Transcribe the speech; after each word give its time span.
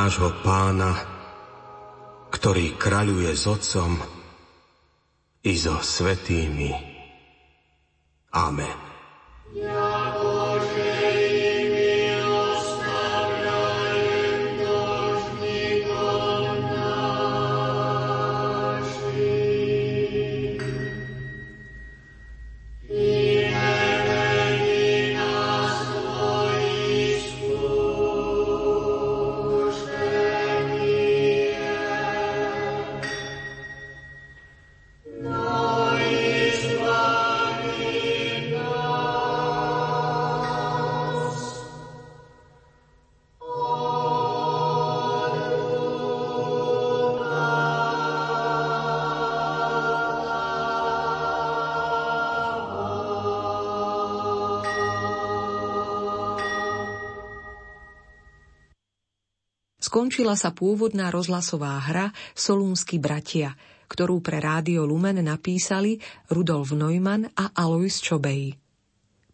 nášho 0.00 0.32
pána, 0.40 0.96
ktorý 2.32 2.72
kráľuje 2.80 3.36
s 3.36 3.44
Otcom 3.44 4.00
i 5.44 5.52
so 5.60 5.76
svetými. 5.76 6.72
Amen. 8.32 8.89
Skončila 60.30 60.46
sa 60.46 60.54
pôvodná 60.54 61.06
rozhlasová 61.10 61.74
hra 61.90 62.14
Solúnsky 62.38 63.02
bratia, 63.02 63.58
ktorú 63.90 64.22
pre 64.22 64.38
Rádio 64.38 64.86
Lumen 64.86 65.18
napísali 65.26 65.98
Rudolf 66.30 66.70
Neumann 66.70 67.26
a 67.34 67.50
Alois 67.50 67.98
Čobej. 67.98 68.54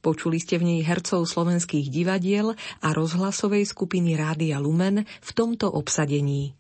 Počuli 0.00 0.40
ste 0.40 0.56
v 0.56 0.72
nej 0.72 0.80
hercov 0.80 1.28
slovenských 1.28 1.92
divadiel 1.92 2.56
a 2.80 2.96
rozhlasovej 2.96 3.68
skupiny 3.68 4.16
Rádia 4.16 4.56
Lumen 4.56 5.04
v 5.04 5.30
tomto 5.36 5.68
obsadení. 5.68 6.56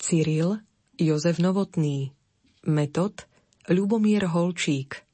Cyril, 0.00 0.56
Jozef 0.96 1.36
Novotný, 1.36 2.16
Metod, 2.64 3.28
Ľubomír 3.68 4.24
Holčík, 4.24 5.04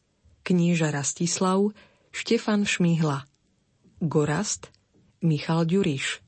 knieža 0.47 0.95
Rastislav, 0.95 1.67
Štefan 2.14 2.62
Šmihla, 2.62 3.27
Gorast, 3.98 4.70
Michal 5.19 5.67
Ďuriš, 5.67 6.23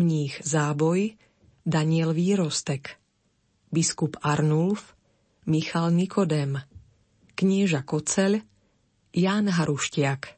mních 0.00 0.40
Záboj, 0.40 1.20
Daniel 1.70 2.10
Výrostek, 2.10 2.98
biskup 3.70 4.18
Arnulf, 4.26 4.98
Michal 5.46 5.94
Nikodem, 5.94 6.58
knieža 7.38 7.86
Koceľ, 7.86 8.42
Ján 9.14 9.46
Haruštiak. 9.46 10.34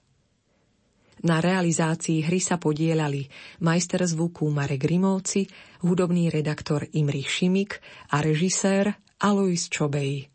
Na 1.24 1.40
realizácii 1.40 2.20
hry 2.20 2.36
sa 2.36 2.60
podielali 2.60 3.32
majster 3.64 4.04
zvuku 4.04 4.44
Marek 4.52 4.84
Grimovci, 4.84 5.48
hudobný 5.80 6.28
redaktor 6.28 6.84
Imrich 6.92 7.32
Šimik 7.32 7.80
a 8.12 8.20
režisér 8.20 8.92
Alois 9.16 9.72
Čobej. 9.72 10.31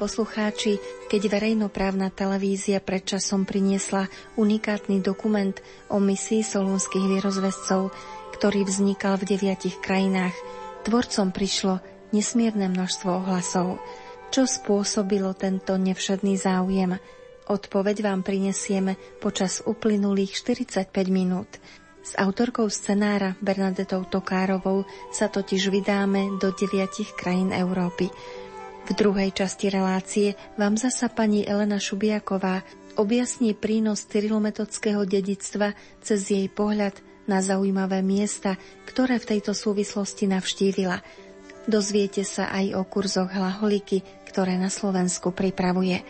Poslucháči, 0.00 0.80
keď 1.12 1.28
verejnoprávna 1.28 2.08
televízia 2.08 2.80
predčasom 2.80 3.44
priniesla 3.44 4.08
unikátny 4.40 5.04
dokument 5.04 5.52
o 5.92 6.00
misii 6.00 6.40
solúnskych 6.40 7.04
vierozvescov, 7.04 7.92
ktorý 8.32 8.64
vznikal 8.64 9.20
v 9.20 9.36
deviatich 9.36 9.76
krajinách, 9.84 10.32
tvorcom 10.88 11.28
prišlo 11.28 11.84
nesmierne 12.16 12.72
množstvo 12.72 13.08
ohlasov. 13.12 13.76
Čo 14.32 14.48
spôsobilo 14.48 15.36
tento 15.36 15.76
nevšedný 15.76 16.40
záujem? 16.40 16.96
Odpoveď 17.50 18.00
vám 18.00 18.24
prinesieme 18.24 18.96
počas 19.20 19.60
uplynulých 19.60 20.32
45 20.32 20.88
minút. 21.12 21.60
S 22.00 22.16
autorkou 22.16 22.64
scenára 22.72 23.36
Bernadetou 23.44 24.08
Tokárovou 24.08 24.88
sa 25.12 25.28
totiž 25.28 25.68
vydáme 25.68 26.40
do 26.40 26.48
deviatich 26.56 27.12
krajín 27.12 27.52
Európy. 27.52 28.08
V 28.90 28.98
druhej 28.98 29.30
časti 29.30 29.70
relácie 29.70 30.34
vám 30.58 30.74
zasa 30.74 31.06
pani 31.06 31.46
Elena 31.46 31.78
Šubiaková 31.78 32.66
objasní 32.98 33.54
prínos 33.54 34.02
cyrilometodského 34.10 35.06
dedictva 35.06 35.78
cez 36.02 36.26
jej 36.26 36.50
pohľad 36.50 36.98
na 37.30 37.38
zaujímavé 37.38 38.02
miesta, 38.02 38.58
ktoré 38.90 39.22
v 39.22 39.38
tejto 39.38 39.54
súvislosti 39.54 40.26
navštívila. 40.26 41.06
Dozviete 41.70 42.26
sa 42.26 42.50
aj 42.50 42.74
o 42.74 42.82
kurzoch 42.82 43.30
hlaholiky, 43.30 44.02
ktoré 44.26 44.58
na 44.58 44.66
Slovensku 44.66 45.30
pripravuje. 45.30 46.02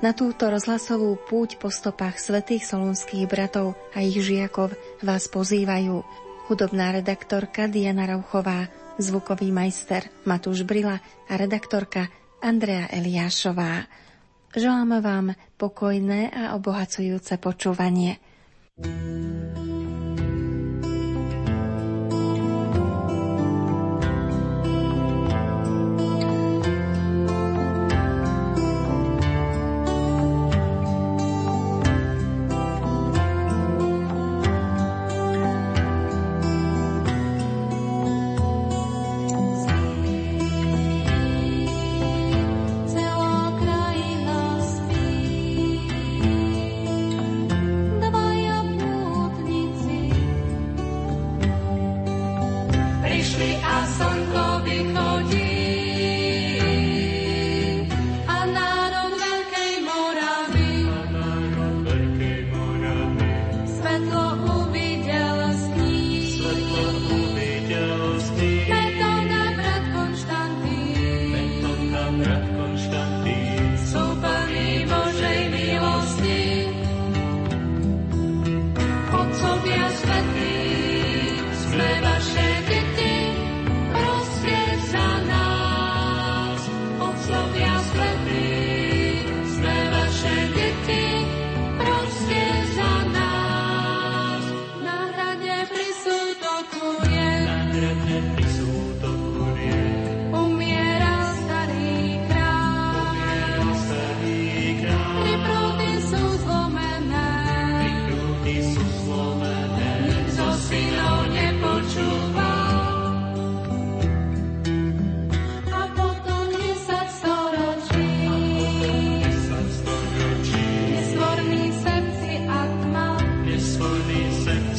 Na 0.00 0.16
túto 0.16 0.48
rozhlasovú 0.48 1.20
púť 1.28 1.60
po 1.60 1.68
stopách 1.68 2.16
svetých 2.16 2.64
solunských 2.64 3.28
bratov 3.28 3.76
a 3.92 4.00
ich 4.00 4.16
žiakov 4.24 4.72
vás 5.04 5.28
pozývajú 5.28 6.00
hudobná 6.48 6.96
redaktorka 6.96 7.68
Diana 7.68 8.08
Rauchová, 8.08 8.72
zvukový 8.96 9.52
majster 9.52 10.08
Matúš 10.24 10.64
Brila 10.64 11.00
a 11.28 11.32
redaktorka 11.36 12.08
Andrea 12.40 12.88
Eliášová. 12.88 13.88
Želáme 14.56 15.04
vám 15.04 15.36
pokojné 15.60 16.32
a 16.32 16.56
obohacujúce 16.56 17.36
počúvanie. 17.36 18.16
thank 18.76 19.96
you 19.96 20.05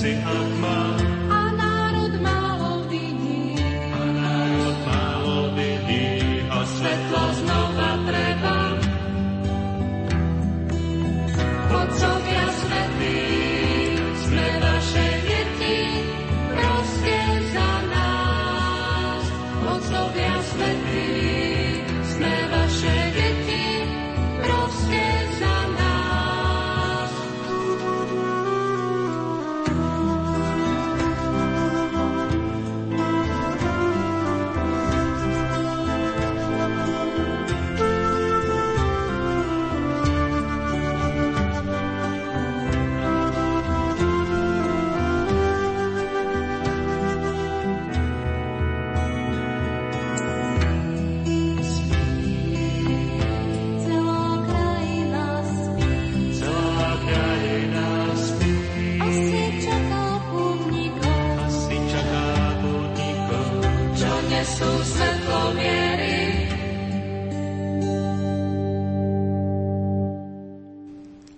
sing 0.07 0.24
out 0.24 0.50
my 0.62 0.96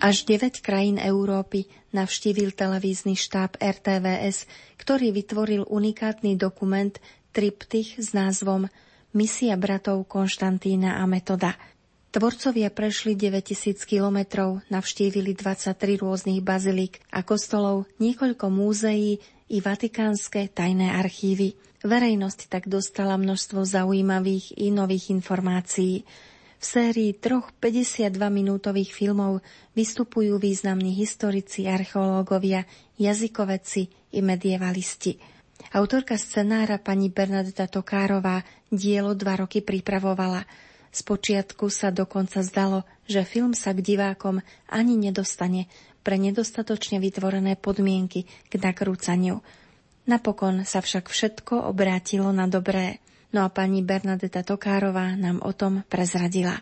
Až 0.09 0.25
9 0.25 0.65
krajín 0.65 0.97
Európy 0.97 1.69
navštívil 1.93 2.57
televízny 2.57 3.13
štáb 3.13 3.61
RTVS, 3.61 4.49
ktorý 4.81 5.13
vytvoril 5.13 5.69
unikátny 5.69 6.33
dokument 6.33 6.97
Triptych 7.29 8.01
s 8.01 8.17
názvom 8.17 8.65
Misia 9.13 9.53
bratov 9.53 10.09
Konštantína 10.09 10.97
a 10.97 11.05
Metoda. 11.05 11.53
Tvorcovia 12.09 12.73
prešli 12.73 13.13
9000 13.13 13.85
kilometrov, 13.85 14.65
navštívili 14.73 15.37
23 15.37 15.77
rôznych 16.01 16.41
bazilík 16.41 17.05
a 17.13 17.21
kostolov, 17.21 17.85
niekoľko 18.01 18.49
múzeí 18.49 19.21
i 19.45 19.57
vatikánske 19.61 20.49
tajné 20.49 20.89
archívy. 20.89 21.53
Verejnosť 21.85 22.49
tak 22.49 22.65
dostala 22.65 23.13
množstvo 23.13 23.61
zaujímavých 23.61 24.57
i 24.57 24.73
nových 24.73 25.13
informácií. 25.13 26.01
V 26.59 26.63
sérii 26.67 27.15
troch 27.15 27.55
52-minútových 27.63 28.91
filmov 28.91 29.39
vystupujú 29.79 30.35
významní 30.43 30.91
historici, 30.91 31.71
archeológovia, 31.71 32.67
jazykoveci 32.99 33.87
i 34.11 34.19
medievalisti. 34.19 35.15
Autorka 35.71 36.19
scenára 36.19 36.75
pani 36.75 37.07
Bernadeta 37.07 37.63
Tokárová 37.71 38.43
dielo 38.67 39.15
dva 39.15 39.39
roky 39.39 39.63
pripravovala. 39.63 40.43
Spočiatku 40.91 41.71
sa 41.71 41.95
dokonca 41.95 42.43
zdalo, 42.43 42.83
že 43.07 43.23
film 43.23 43.55
sa 43.55 43.71
k 43.71 43.79
divákom 43.79 44.43
ani 44.67 44.99
nedostane 44.99 45.71
pre 46.03 46.19
nedostatočne 46.19 46.99
vytvorené 46.99 47.55
podmienky 47.55 48.27
k 48.49 48.53
nakrúcaniu. 48.59 49.39
Napokon 50.09 50.65
sa 50.65 50.81
však 50.81 51.07
všetko 51.07 51.69
obrátilo 51.69 52.33
na 52.33 52.49
dobré. 52.49 52.97
No 53.29 53.45
a 53.45 53.49
pani 53.53 53.85
Bernadeta 53.85 54.41
Tokárová 54.41 55.13
nám 55.13 55.37
o 55.45 55.53
tom 55.53 55.85
prezradila. 55.85 56.57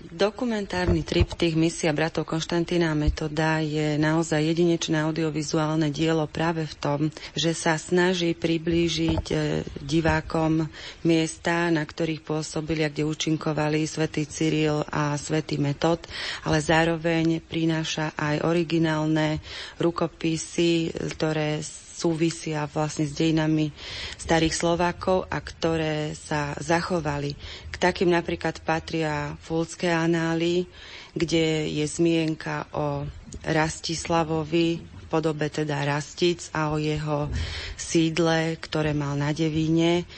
Dokumentárny 0.00 1.04
triptych 1.04 1.52
Misia 1.60 1.92
bratov 1.92 2.24
Konštantína 2.24 2.96
Metoda 2.96 3.60
je 3.60 4.00
naozaj 4.00 4.48
jedinečné 4.48 4.96
audiovizuálne 5.04 5.92
dielo 5.92 6.24
práve 6.24 6.64
v 6.64 6.74
tom, 6.80 7.00
že 7.36 7.52
sa 7.52 7.76
snaží 7.76 8.32
priblížiť 8.32 9.24
e, 9.28 9.36
divákom 9.84 10.64
miesta, 11.04 11.68
na 11.68 11.84
ktorých 11.84 12.24
pôsobili 12.24 12.80
a 12.80 12.88
kde 12.88 13.04
účinkovali 13.04 13.84
svätý 13.84 14.24
Cyril 14.24 14.80
a 14.88 15.12
svätý 15.20 15.60
Metod, 15.60 16.00
ale 16.48 16.64
zároveň 16.64 17.44
prináša 17.44 18.16
aj 18.16 18.40
originálne 18.48 19.36
rukopisy, 19.76 20.96
ktoré 21.12 21.60
súvisia 22.00 22.64
vlastne 22.72 23.04
s 23.04 23.12
dejinami 23.12 23.68
starých 24.16 24.56
Slovákov 24.56 25.28
a 25.28 25.36
ktoré 25.44 26.16
sa 26.16 26.56
zachovali. 26.56 27.36
K 27.68 27.76
takým 27.76 28.08
napríklad 28.08 28.64
patria 28.64 29.36
Fulské 29.44 29.92
anály, 29.92 30.64
kde 31.12 31.68
je 31.68 31.84
zmienka 31.84 32.64
o 32.72 33.04
Rastislavovi, 33.44 34.80
v 34.80 35.04
podobe 35.12 35.52
teda 35.52 35.84
Rastic 35.84 36.48
a 36.56 36.72
o 36.72 36.80
jeho 36.80 37.28
sídle, 37.76 38.56
ktoré 38.56 38.96
mal 38.96 39.12
na 39.20 39.36
Devíne. 39.36 40.08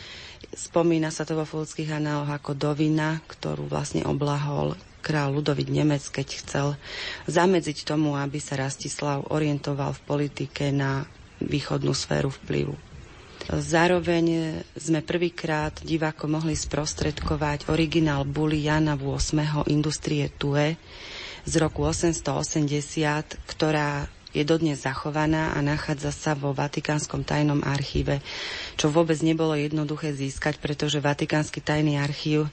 Spomína 0.52 1.10
sa 1.10 1.26
to 1.26 1.34
vo 1.34 1.48
Fulských 1.48 1.96
análoch 1.98 2.28
ako 2.30 2.52
Dovina, 2.54 3.18
ktorú 3.24 3.66
vlastne 3.66 4.04
oblahol 4.04 4.76
král 5.02 5.34
Ludovik 5.34 5.66
Nemec, 5.66 6.06
keď 6.06 6.28
chcel 6.38 6.66
zamedziť 7.26 7.82
tomu, 7.82 8.14
aby 8.14 8.38
sa 8.38 8.54
Rastislav 8.54 9.34
orientoval 9.34 9.98
v 9.98 10.04
politike 10.06 10.70
na 10.70 11.02
východnú 11.46 11.92
sféru 11.92 12.30
vplyvu. 12.30 12.74
Zároveň 13.50 14.58
sme 14.78 15.02
prvýkrát 15.02 15.74
divákom 15.82 16.38
mohli 16.38 16.54
sprostredkovať 16.54 17.66
originál 17.66 18.22
buly 18.22 18.62
Jana 18.62 18.94
VIII. 18.94 19.66
Industrie 19.66 20.30
Tue 20.30 20.78
z 21.42 21.54
roku 21.58 21.82
880, 21.82 23.42
ktorá 23.50 24.06
je 24.32 24.46
dodnes 24.48 24.80
zachovaná 24.80 25.52
a 25.52 25.60
nachádza 25.60 26.08
sa 26.08 26.32
vo 26.32 26.56
Vatikánskom 26.56 27.20
tajnom 27.20 27.60
archíve, 27.60 28.24
čo 28.80 28.88
vôbec 28.88 29.20
nebolo 29.20 29.52
jednoduché 29.52 30.16
získať, 30.16 30.56
pretože 30.56 31.04
Vatikánsky 31.04 31.60
tajný 31.60 32.00
archív 32.00 32.48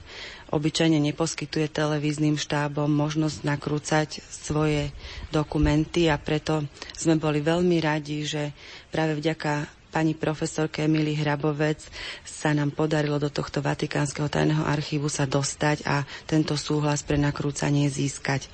obyčajne 0.50 0.98
neposkytuje 1.00 1.66
televíznym 1.66 2.34
štábom 2.34 2.86
možnosť 2.86 3.38
nakrúcať 3.42 4.08
svoje 4.26 4.90
dokumenty 5.30 6.06
a 6.06 6.18
preto 6.18 6.66
sme 6.92 7.14
boli 7.14 7.38
veľmi 7.38 7.78
radi, 7.78 8.22
že 8.22 8.50
práve 8.90 9.14
vďaka 9.14 9.66
pani 9.90 10.14
profesorke 10.14 10.86
Emily 10.86 11.18
Hrabovec 11.18 11.82
sa 12.22 12.54
nám 12.54 12.70
podarilo 12.70 13.18
do 13.18 13.26
tohto 13.26 13.58
Vatikánskeho 13.58 14.30
tajného 14.30 14.62
archívu 14.62 15.10
sa 15.10 15.26
dostať 15.26 15.82
a 15.82 16.06
tento 16.24 16.54
súhlas 16.54 17.02
pre 17.02 17.18
nakrúcanie 17.18 17.90
získať. 17.90 18.46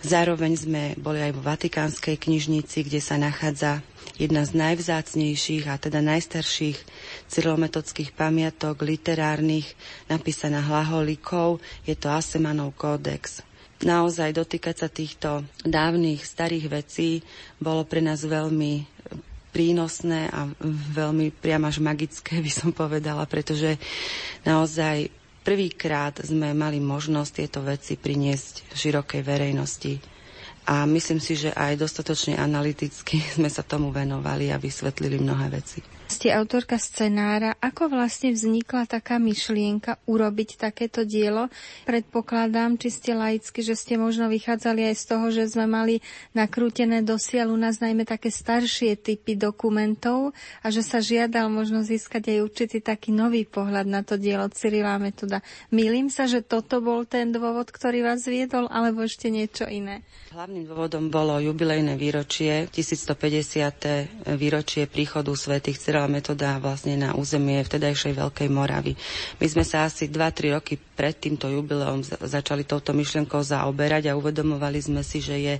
Zároveň 0.00 0.52
sme 0.54 0.82
boli 0.94 1.18
aj 1.18 1.34
vo 1.34 1.42
Vatikánskej 1.42 2.14
knižnici, 2.16 2.86
kde 2.86 3.02
sa 3.02 3.18
nachádza 3.18 3.82
jedna 4.18 4.42
z 4.42 4.52
najvzácnejších 4.52 5.64
a 5.66 5.78
teda 5.78 6.02
najstarších 6.02 6.76
cyrilometodských 7.30 8.10
pamiatok 8.12 8.82
literárnych 8.82 9.64
napísaná 10.06 10.60
hlaholikov. 10.60 11.62
Je 11.86 11.94
to 11.94 12.10
Asemanov 12.10 12.74
kódex. 12.74 13.40
Naozaj 13.78 14.34
dotýkať 14.34 14.76
sa 14.76 14.88
týchto 14.90 15.30
dávnych 15.62 16.26
starých 16.26 16.66
vecí 16.68 17.22
bolo 17.62 17.86
pre 17.86 18.02
nás 18.02 18.26
veľmi 18.26 18.82
prínosné 19.48 20.26
a 20.28 20.50
veľmi 20.92 21.30
priam 21.32 21.62
až 21.64 21.78
magické, 21.78 22.42
by 22.42 22.50
som 22.50 22.70
povedala, 22.74 23.22
pretože 23.24 23.78
naozaj 24.42 25.14
prvýkrát 25.40 26.18
sme 26.20 26.52
mali 26.52 26.82
možnosť 26.82 27.32
tieto 27.32 27.62
veci 27.62 27.94
priniesť 27.94 28.74
širokej 28.74 29.22
verejnosti. 29.22 30.17
A 30.68 30.84
myslím 30.84 31.16
si, 31.16 31.32
že 31.32 31.48
aj 31.56 31.80
dostatočne 31.80 32.36
analyticky 32.36 33.24
sme 33.36 33.48
sa 33.48 33.64
tomu 33.64 33.88
venovali 33.88 34.52
a 34.52 34.60
vysvetlili 34.60 35.16
mnohé 35.16 35.48
veci. 35.48 35.97
Ste 36.08 36.32
autorka 36.32 36.80
scenára. 36.80 37.52
Ako 37.60 37.92
vlastne 37.92 38.32
vznikla 38.32 38.88
taká 38.88 39.20
myšlienka 39.20 40.00
urobiť 40.08 40.56
takéto 40.56 41.04
dielo? 41.04 41.52
Predpokladám, 41.84 42.80
či 42.80 42.88
ste 42.88 43.12
laicky, 43.12 43.60
že 43.60 43.76
ste 43.76 44.00
možno 44.00 44.32
vychádzali 44.32 44.88
aj 44.88 44.96
z 44.96 45.04
toho, 45.04 45.26
že 45.28 45.52
sme 45.52 45.68
mali 45.68 46.00
nakrútené 46.32 47.04
dosiaľ 47.04 47.52
u 47.52 47.58
nás 47.60 47.84
najmä 47.84 48.08
také 48.08 48.32
staršie 48.32 48.96
typy 48.96 49.36
dokumentov 49.36 50.32
a 50.64 50.72
že 50.72 50.80
sa 50.80 51.04
žiadal 51.04 51.52
možno 51.52 51.84
získať 51.84 52.32
aj 52.32 52.38
určitý 52.40 52.80
taký 52.80 53.12
nový 53.12 53.44
pohľad 53.44 53.84
na 53.84 54.00
to 54.00 54.16
dielo 54.16 54.48
Cyrila 54.48 54.96
Metoda. 54.96 55.44
Milím 55.68 56.08
sa, 56.08 56.24
že 56.24 56.40
toto 56.40 56.80
bol 56.80 57.04
ten 57.04 57.36
dôvod, 57.36 57.68
ktorý 57.68 58.00
vás 58.00 58.24
viedol, 58.24 58.64
alebo 58.72 59.04
ešte 59.04 59.28
niečo 59.28 59.68
iné? 59.68 60.00
Hlavným 60.32 60.64
dôvodom 60.72 61.12
bolo 61.12 61.36
jubilejné 61.36 62.00
výročie, 62.00 62.64
1150. 62.72 64.32
výročie 64.40 64.88
príchodu 64.88 65.36
svätých 65.36 65.76
Cyrila 65.76 65.97
Cyrila 65.98 66.14
Metoda 66.14 66.62
vlastne 66.62 66.94
na 66.94 67.10
územie 67.18 67.58
vtedajšej 67.58 68.22
Veľkej 68.22 68.46
Moravy. 68.54 68.94
My 69.42 69.50
sme 69.50 69.66
sa 69.66 69.82
asi 69.82 70.06
2-3 70.06 70.54
roky 70.54 70.78
pred 70.78 71.10
týmto 71.18 71.50
jubileom 71.50 72.06
začali 72.06 72.62
touto 72.62 72.94
myšlienkou 72.94 73.42
zaoberať 73.42 74.06
a 74.06 74.14
uvedomovali 74.14 74.78
sme 74.78 75.02
si, 75.02 75.18
že 75.18 75.34
je 75.34 75.54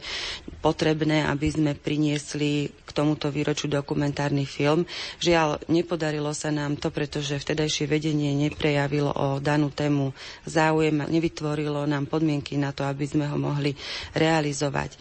potrebné, 0.62 1.26
aby 1.26 1.50
sme 1.50 1.74
priniesli 1.74 2.70
k 2.70 2.90
tomuto 2.94 3.34
výročiu 3.34 3.66
dokumentárny 3.66 4.46
film. 4.46 4.86
Žiaľ, 5.18 5.66
nepodarilo 5.66 6.30
sa 6.30 6.54
nám 6.54 6.78
to, 6.78 6.94
pretože 6.94 7.34
vtedajšie 7.34 7.90
vedenie 7.90 8.30
neprejavilo 8.38 9.10
o 9.10 9.42
danú 9.42 9.74
tému 9.74 10.14
záujem, 10.46 11.02
nevytvorilo 11.02 11.82
nám 11.82 12.06
podmienky 12.06 12.54
na 12.54 12.70
to, 12.70 12.86
aby 12.86 13.10
sme 13.10 13.26
ho 13.26 13.34
mohli 13.34 13.74
realizovať. 14.14 14.94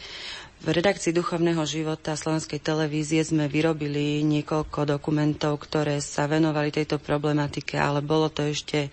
V 0.57 0.73
redakcii 0.73 1.13
duchovného 1.13 1.61
života 1.69 2.17
Slovenskej 2.17 2.57
televízie 2.57 3.21
sme 3.21 3.45
vyrobili 3.45 4.25
niekoľko 4.25 4.89
dokumentov, 4.89 5.61
ktoré 5.61 6.01
sa 6.01 6.25
venovali 6.25 6.73
tejto 6.73 6.97
problematike, 6.97 7.77
ale 7.77 8.01
bolo 8.01 8.25
to 8.33 8.41
ešte 8.41 8.89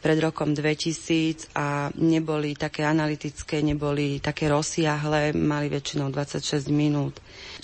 pred 0.00 0.16
rokom 0.16 0.56
2000 0.56 1.52
a 1.52 1.92
neboli 2.00 2.56
také 2.56 2.88
analytické, 2.88 3.60
neboli 3.60 4.24
také 4.24 4.48
rozsiahle, 4.48 5.36
mali 5.36 5.68
väčšinou 5.68 6.08
26 6.08 6.72
minút. 6.72 7.20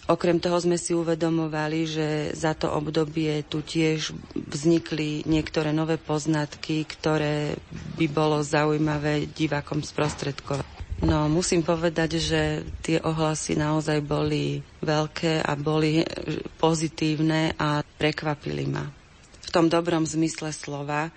Okrem 0.06 0.44
toho 0.44 0.60
sme 0.60 0.76
si 0.76 0.92
uvedomovali, 0.92 1.80
že 1.88 2.06
za 2.36 2.52
to 2.52 2.68
obdobie 2.68 3.48
tu 3.48 3.64
tiež 3.64 4.12
vznikli 4.36 5.24
niektoré 5.24 5.72
nové 5.72 5.96
poznatky, 5.96 6.84
ktoré 6.84 7.56
by 7.96 8.06
bolo 8.12 8.44
zaujímavé 8.44 9.24
divákom 9.26 9.80
sprostredkovať. 9.80 10.78
No, 10.98 11.30
musím 11.30 11.62
povedať, 11.62 12.18
že 12.18 12.66
tie 12.82 12.98
ohlasy 12.98 13.54
naozaj 13.54 14.02
boli 14.02 14.58
veľké 14.82 15.46
a 15.46 15.54
boli 15.54 16.02
pozitívne 16.58 17.54
a 17.54 17.86
prekvapili 17.86 18.66
ma. 18.66 18.82
V 19.46 19.50
tom 19.54 19.70
dobrom 19.70 20.02
zmysle 20.02 20.50
slova, 20.50 21.14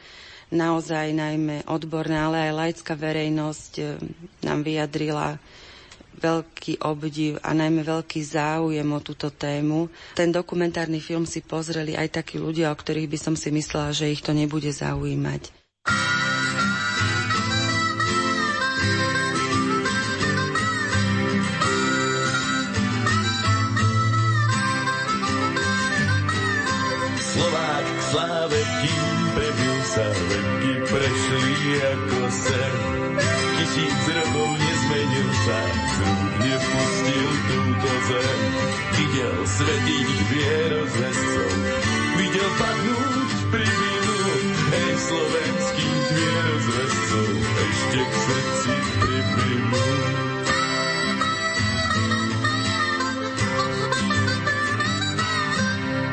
naozaj 0.54 1.16
najmä 1.16 1.66
odborná, 1.66 2.30
ale 2.30 2.52
aj 2.52 2.54
laická 2.54 2.94
verejnosť 2.94 3.72
eh, 3.82 3.98
nám 4.46 4.62
vyjadrila 4.62 5.42
veľký 6.22 6.86
obdiv 6.86 7.42
a 7.42 7.50
najmä 7.58 7.82
veľký 7.82 8.22
záujem 8.22 8.86
o 8.86 9.02
túto 9.02 9.34
tému. 9.34 9.90
Ten 10.14 10.30
dokumentárny 10.30 11.02
film 11.02 11.26
si 11.26 11.42
pozreli 11.42 11.98
aj 11.98 12.22
takí 12.22 12.38
ľudia, 12.38 12.70
o 12.70 12.78
ktorých 12.78 13.10
by 13.10 13.18
som 13.18 13.34
si 13.34 13.50
myslela, 13.50 13.90
že 13.90 14.14
ich 14.14 14.22
to 14.22 14.30
nebude 14.30 14.70
zaujímať. 14.70 15.50
Ako 31.80 32.22
sen. 32.32 32.76
Tisíc 33.62 34.00
rokov 34.12 34.50
nezmenil 34.60 35.30
sa, 35.46 35.60
zrúd 35.96 36.32
nepustil 36.44 37.30
túto 37.48 37.92
zem. 38.10 38.40
Videl 38.92 39.38
svetých 39.46 40.12
vierozvescov, 40.32 41.52
videl 42.20 42.50
padnúť 42.60 43.30
pri 43.50 43.68
vinu, 43.68 44.20
hej 44.72 44.92
slovenských 45.00 46.04
vierozvescov, 46.16 47.28
ešte 47.42 48.00
k 48.02 48.14
srdci 48.14 48.74
priplynú. 49.02 49.86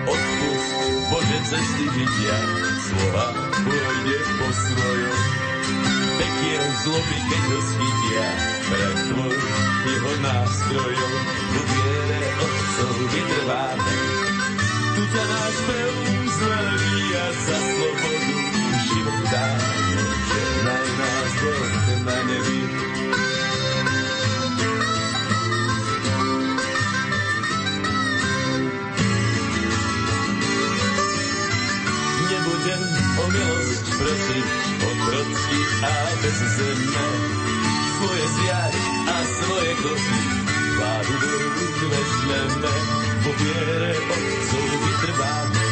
Odpust, 0.08 0.72
Bože, 1.12 1.38
cesty 1.48 1.84
žitia, 1.92 2.36
slova 2.88 3.26
pôjde 3.62 4.18
po 4.38 4.48
svojom. 4.48 5.37
Pekiel 6.38 6.70
zloby, 6.86 7.18
keď 7.18 7.44
ho 7.50 7.60
chytia, 7.66 8.28
brat 8.70 8.98
tvoj 9.10 9.38
jeho 9.90 10.12
nástrojom. 10.22 11.12
V 11.34 11.56
viere 11.66 12.22
otcov 12.38 12.94
vytrváme, 13.10 13.94
tu 14.94 15.02
ťa 15.18 15.24
náš 15.34 15.56
pev 15.66 15.92
Svoje 38.08 38.24
zjať 38.40 38.74
a 39.04 39.16
svoje 39.20 39.72
kosti, 39.84 40.20
vládu 40.80 41.14
do 41.20 41.32
rúk 41.44 41.76
vezmeme. 41.92 42.74
Vo 43.20 43.32
viere 43.36 43.92
otcov 44.00 44.68
vytrváme. 44.80 45.64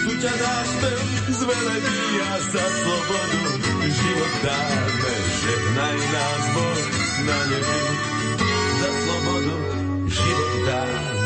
Tu 0.00 0.12
ťa 0.16 0.32
náš 0.32 0.68
pev 0.80 1.00
zvelebí 1.28 2.00
a 2.24 2.32
za 2.40 2.66
slobodu 2.72 3.42
život 3.84 4.34
dáme. 4.48 5.12
Žehnaj 5.44 5.98
nás 6.08 6.44
Boh 6.56 6.84
na 7.20 7.38
nebi, 7.52 7.80
za 8.80 8.90
slobodu 8.96 9.56
život 10.08 10.52
dáme. 10.64 11.21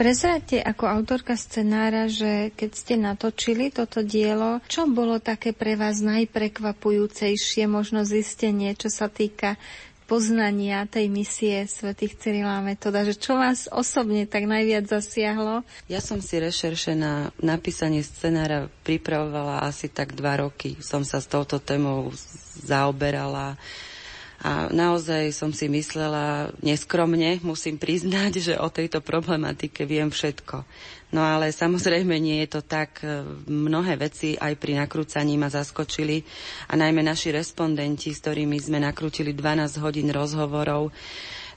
Prezrate 0.00 0.64
ako 0.64 0.88
autorka 0.88 1.36
scenára, 1.36 2.08
že 2.08 2.56
keď 2.56 2.70
ste 2.72 2.94
natočili 2.96 3.68
toto 3.68 4.00
dielo, 4.00 4.64
čo 4.64 4.88
bolo 4.88 5.20
také 5.20 5.52
pre 5.52 5.76
vás 5.76 6.00
najprekvapujúcejšie 6.00 7.68
možno 7.68 8.08
zistenie, 8.08 8.72
čo 8.72 8.88
sa 8.88 9.12
týka 9.12 9.60
poznania 10.08 10.88
tej 10.88 11.12
misie 11.12 11.68
svätých 11.68 12.16
Cyrila 12.16 12.64
Metoda, 12.64 13.04
že 13.04 13.12
čo 13.12 13.36
vás 13.36 13.68
osobne 13.68 14.24
tak 14.24 14.48
najviac 14.48 14.88
zasiahlo? 14.88 15.68
Ja 15.92 16.00
som 16.00 16.24
si 16.24 16.40
rešerše 16.40 16.96
na 16.96 17.28
napísanie 17.36 18.00
scenára 18.00 18.72
pripravovala 18.88 19.68
asi 19.68 19.92
tak 19.92 20.16
dva 20.16 20.40
roky. 20.40 20.80
Som 20.80 21.04
sa 21.04 21.20
s 21.20 21.28
touto 21.28 21.60
témou 21.60 22.08
zaoberala 22.64 23.60
a 24.40 24.72
naozaj 24.72 25.36
som 25.36 25.52
si 25.52 25.68
myslela 25.68 26.56
neskromne, 26.64 27.44
musím 27.44 27.76
priznať, 27.76 28.32
že 28.40 28.54
o 28.56 28.72
tejto 28.72 29.04
problematike 29.04 29.84
viem 29.84 30.08
všetko. 30.08 30.64
No 31.12 31.26
ale 31.26 31.52
samozrejme 31.52 32.16
nie 32.16 32.40
je 32.46 32.56
to 32.56 32.60
tak. 32.64 33.04
Mnohé 33.50 34.00
veci 34.00 34.38
aj 34.40 34.56
pri 34.56 34.80
nakrúcaní 34.80 35.36
ma 35.36 35.52
zaskočili 35.52 36.24
a 36.70 36.78
najmä 36.78 37.04
naši 37.04 37.34
respondenti, 37.34 38.14
s 38.14 38.22
ktorými 38.24 38.56
sme 38.56 38.80
nakrútili 38.80 39.36
12 39.36 39.76
hodín 39.82 40.08
rozhovorov, 40.08 40.88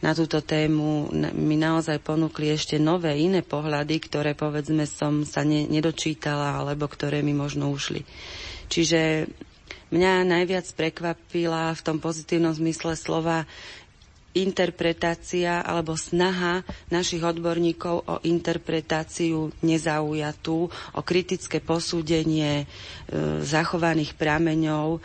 na 0.04 0.12
túto 0.12 0.44
tému 0.44 1.16
mi 1.32 1.56
naozaj 1.56 2.04
ponúkli 2.04 2.52
ešte 2.52 2.76
nové 2.76 3.16
iné 3.24 3.40
pohľady, 3.40 4.04
ktoré 4.04 4.36
povedzme 4.36 4.84
som 4.84 5.24
sa 5.24 5.48
ne, 5.48 5.64
nedočítala 5.64 6.60
alebo 6.60 6.92
ktoré 6.92 7.24
mi 7.24 7.32
možno 7.32 7.72
ušli. 7.72 8.04
Čiže 8.68 9.32
Mňa 9.94 10.26
najviac 10.26 10.66
prekvapila 10.74 11.70
v 11.78 11.82
tom 11.86 12.02
pozitívnom 12.02 12.50
zmysle 12.50 12.98
slova 12.98 13.46
interpretácia 14.34 15.62
alebo 15.62 15.94
snaha 15.94 16.66
našich 16.90 17.22
odborníkov 17.22 18.02
o 18.02 18.16
interpretáciu 18.26 19.54
nezaujatú, 19.62 20.66
o 20.74 21.02
kritické 21.06 21.62
posúdenie 21.62 22.66
e, 22.66 23.46
zachovaných 23.46 24.18
prameňov 24.18 24.98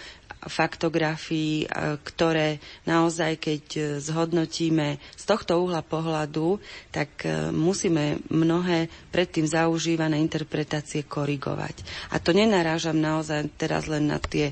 faktografií, 0.49 1.63
e, 1.63 1.67
ktoré 2.01 2.59
naozaj, 2.85 3.37
keď 3.37 3.65
e, 3.73 3.81
zhodnotíme 4.01 4.97
z 5.15 5.25
tohto 5.25 5.61
uhla 5.61 5.81
pohľadu, 5.81 6.59
tak 6.89 7.25
e, 7.25 7.53
musíme 7.53 8.25
mnohé 8.27 8.89
predtým 9.09 9.45
zaužívané 9.45 10.19
interpretácie 10.19 11.05
korigovať. 11.05 11.85
A 12.11 12.19
to 12.19 12.33
nenarážam 12.33 12.97
naozaj 12.97 13.47
teraz 13.55 13.87
len 13.87 14.09
na 14.09 14.17
tie 14.19 14.51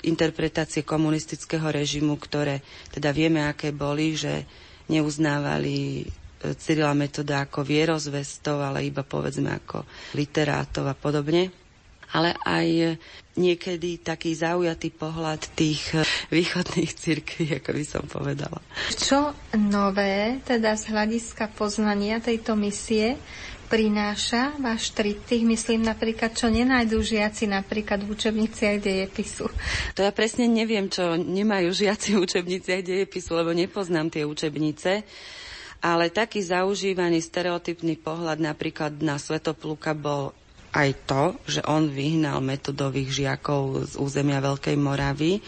interpretácie 0.00 0.82
komunistického 0.82 1.66
režimu, 1.68 2.16
ktoré 2.16 2.62
teda 2.90 3.10
vieme, 3.10 3.44
aké 3.44 3.70
boli, 3.70 4.14
že 4.14 4.46
neuznávali 4.86 6.06
Cyrila 6.44 6.92
metoda 6.92 7.40
ako 7.40 7.64
vierozvestov, 7.64 8.60
ale 8.60 8.84
iba 8.84 9.00
povedzme 9.00 9.48
ako 9.64 9.88
literátov 10.12 10.84
a 10.84 10.92
podobne 10.92 11.63
ale 12.14 12.38
aj 12.46 12.94
niekedy 13.34 13.98
taký 13.98 14.30
zaujatý 14.38 14.94
pohľad 14.94 15.42
tých 15.58 15.82
eh, 15.98 16.06
východných 16.30 16.92
cirkví, 16.94 17.58
ako 17.58 17.70
by 17.74 17.84
som 17.84 18.04
povedala. 18.06 18.62
Čo 18.94 19.34
nové, 19.58 20.38
teda 20.46 20.78
z 20.78 20.94
hľadiska 20.94 21.50
poznania 21.58 22.22
tejto 22.22 22.54
misie, 22.54 23.18
prináša 23.66 24.54
váš 24.62 24.94
triptych, 24.94 25.42
myslím 25.42 25.82
napríklad, 25.82 26.36
čo 26.36 26.46
nenájdú 26.46 27.00
žiaci 27.02 27.50
napríklad 27.50 28.06
v 28.06 28.14
učebniciach 28.14 28.78
dejepisu? 28.78 29.50
To 29.98 30.00
ja 30.04 30.12
presne 30.14 30.46
neviem, 30.46 30.86
čo 30.86 31.18
nemajú 31.18 31.74
žiaci 31.74 32.14
v 32.14 32.22
učebniciach 32.22 32.86
dejepisu, 32.86 33.34
lebo 33.34 33.50
nepoznám 33.50 34.14
tie 34.14 34.22
učebnice. 34.22 35.02
Ale 35.84 36.08
taký 36.08 36.40
zaužívaný 36.40 37.20
stereotypný 37.20 38.00
pohľad 38.00 38.40
napríklad 38.40 39.04
na 39.04 39.20
Svetopluka 39.20 39.92
bol 39.92 40.32
aj 40.74 40.90
to, 41.06 41.22
že 41.46 41.62
on 41.70 41.86
vyhnal 41.86 42.42
metodových 42.42 43.22
žiakov 43.22 43.86
z 43.86 43.94
územia 43.94 44.42
Veľkej 44.42 44.74
Moravy, 44.74 45.38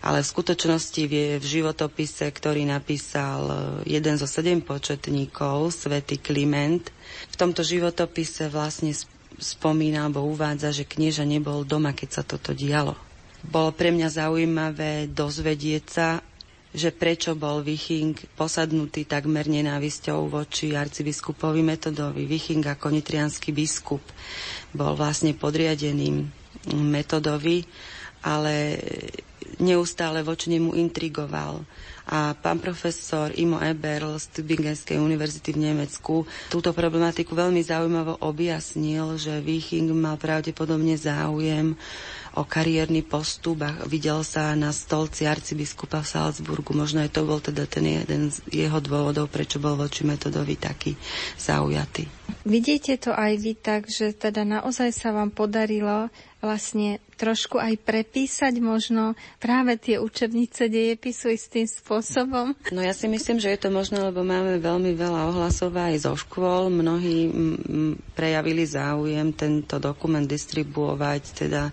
ale 0.00 0.24
v 0.24 0.30
skutočnosti 0.32 1.02
vie 1.04 1.36
v 1.36 1.44
životopise, 1.44 2.24
ktorý 2.24 2.64
napísal 2.64 3.40
e, 3.44 3.54
jeden 4.00 4.16
zo 4.16 4.24
sedem 4.24 4.64
početníkov, 4.64 5.76
svätý 5.76 6.16
Kliment, 6.16 6.88
v 7.28 7.36
tomto 7.36 7.60
životopise 7.60 8.48
vlastne 8.48 8.96
spomína 9.36 10.08
alebo 10.08 10.24
uvádza, 10.24 10.72
že 10.72 10.88
knieža 10.88 11.28
nebol 11.28 11.68
doma, 11.68 11.92
keď 11.92 12.08
sa 12.08 12.22
toto 12.24 12.56
dialo. 12.56 12.96
Bolo 13.44 13.72
pre 13.72 13.92
mňa 13.92 14.08
zaujímavé 14.08 15.08
dozvedieť 15.12 15.84
sa, 15.88 16.24
že 16.70 16.94
prečo 16.94 17.34
bol 17.34 17.66
Viching 17.66 18.14
posadnutý 18.38 19.02
takmer 19.02 19.50
nenávisťou 19.50 20.30
voči 20.30 20.78
arcibiskupovi 20.78 21.66
Metodovi. 21.66 22.30
Viching 22.30 22.62
ako 22.62 22.94
nitrianský 22.94 23.50
biskup 23.50 24.02
bol 24.70 24.94
vlastne 24.94 25.34
podriadeným 25.34 26.30
Metodovi, 26.70 27.66
ale 28.22 28.78
neustále 29.58 30.22
voči 30.22 30.54
nemu 30.54 30.78
intrigoval. 30.78 31.66
A 32.10 32.34
pán 32.34 32.58
profesor 32.58 33.30
Imo 33.38 33.62
Eberl 33.62 34.18
z 34.18 34.42
Tübingenskej 34.42 34.98
univerzity 34.98 35.54
v 35.54 35.70
Nemecku 35.70 36.26
túto 36.50 36.74
problematiku 36.74 37.38
veľmi 37.38 37.62
zaujímavo 37.62 38.18
objasnil, 38.26 39.14
že 39.14 39.38
Viching 39.38 39.94
mal 39.94 40.18
pravdepodobne 40.18 40.98
záujem 40.98 41.78
o 42.34 42.42
kariérny 42.42 43.06
postup 43.06 43.62
a 43.62 43.78
videl 43.86 44.26
sa 44.26 44.54
na 44.58 44.74
stolci 44.74 45.26
arcibiskupa 45.26 46.02
v 46.02 46.10
Salzburgu. 46.10 46.74
Možno 46.74 47.02
aj 47.02 47.14
to 47.14 47.22
bol 47.22 47.38
teda 47.38 47.70
ten 47.70 47.86
jeden 47.86 48.34
z 48.34 48.42
jeho 48.50 48.82
dôvodov, 48.82 49.30
prečo 49.30 49.62
bol 49.62 49.78
voči 49.78 50.02
metodovi 50.02 50.58
taký 50.58 50.98
zaujatý. 51.38 52.10
Vidíte 52.46 52.98
to 52.98 53.14
aj 53.14 53.32
vy 53.38 53.52
tak, 53.54 53.90
že 53.90 54.14
teda 54.14 54.46
naozaj 54.46 54.94
sa 54.94 55.14
vám 55.14 55.30
podarilo 55.30 56.10
vlastne 56.40 56.98
trošku 57.14 57.60
aj 57.60 57.76
prepísať 57.80 58.58
možno 58.58 59.12
práve 59.36 59.76
tie 59.76 60.00
učebnice 60.00 60.66
dejepisu 60.66 61.30
istým 61.30 61.68
spôsobom? 61.68 62.56
No 62.72 62.80
ja 62.80 62.96
si 62.96 63.06
myslím, 63.06 63.36
že 63.36 63.52
je 63.52 63.60
to 63.60 63.70
možné, 63.70 64.00
lebo 64.00 64.24
máme 64.24 64.56
veľmi 64.56 64.96
veľa 64.96 65.30
ohlasov 65.30 65.76
aj 65.76 66.08
zo 66.08 66.16
škôl. 66.16 66.72
Mnohí 66.72 67.28
prejavili 68.12 68.64
záujem 68.64 69.30
tento 69.32 69.76
dokument 69.76 70.24
distribuovať 70.24 71.22
teda 71.46 71.70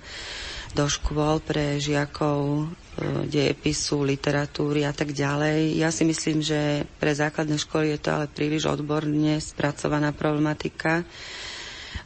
do 0.76 0.86
škôl 0.86 1.40
pre 1.40 1.80
žiakov 1.80 2.68
E, 2.98 3.30
dejepisu, 3.30 4.02
literatúry 4.02 4.82
a 4.82 4.90
tak 4.90 5.14
ďalej. 5.14 5.78
Ja 5.78 5.94
si 5.94 6.02
myslím, 6.02 6.42
že 6.42 6.82
pre 6.98 7.14
základné 7.14 7.62
školy 7.62 7.94
je 7.94 8.00
to 8.02 8.10
ale 8.10 8.26
príliš 8.26 8.66
odborne 8.66 9.38
spracovaná 9.38 10.10
problematika, 10.18 11.06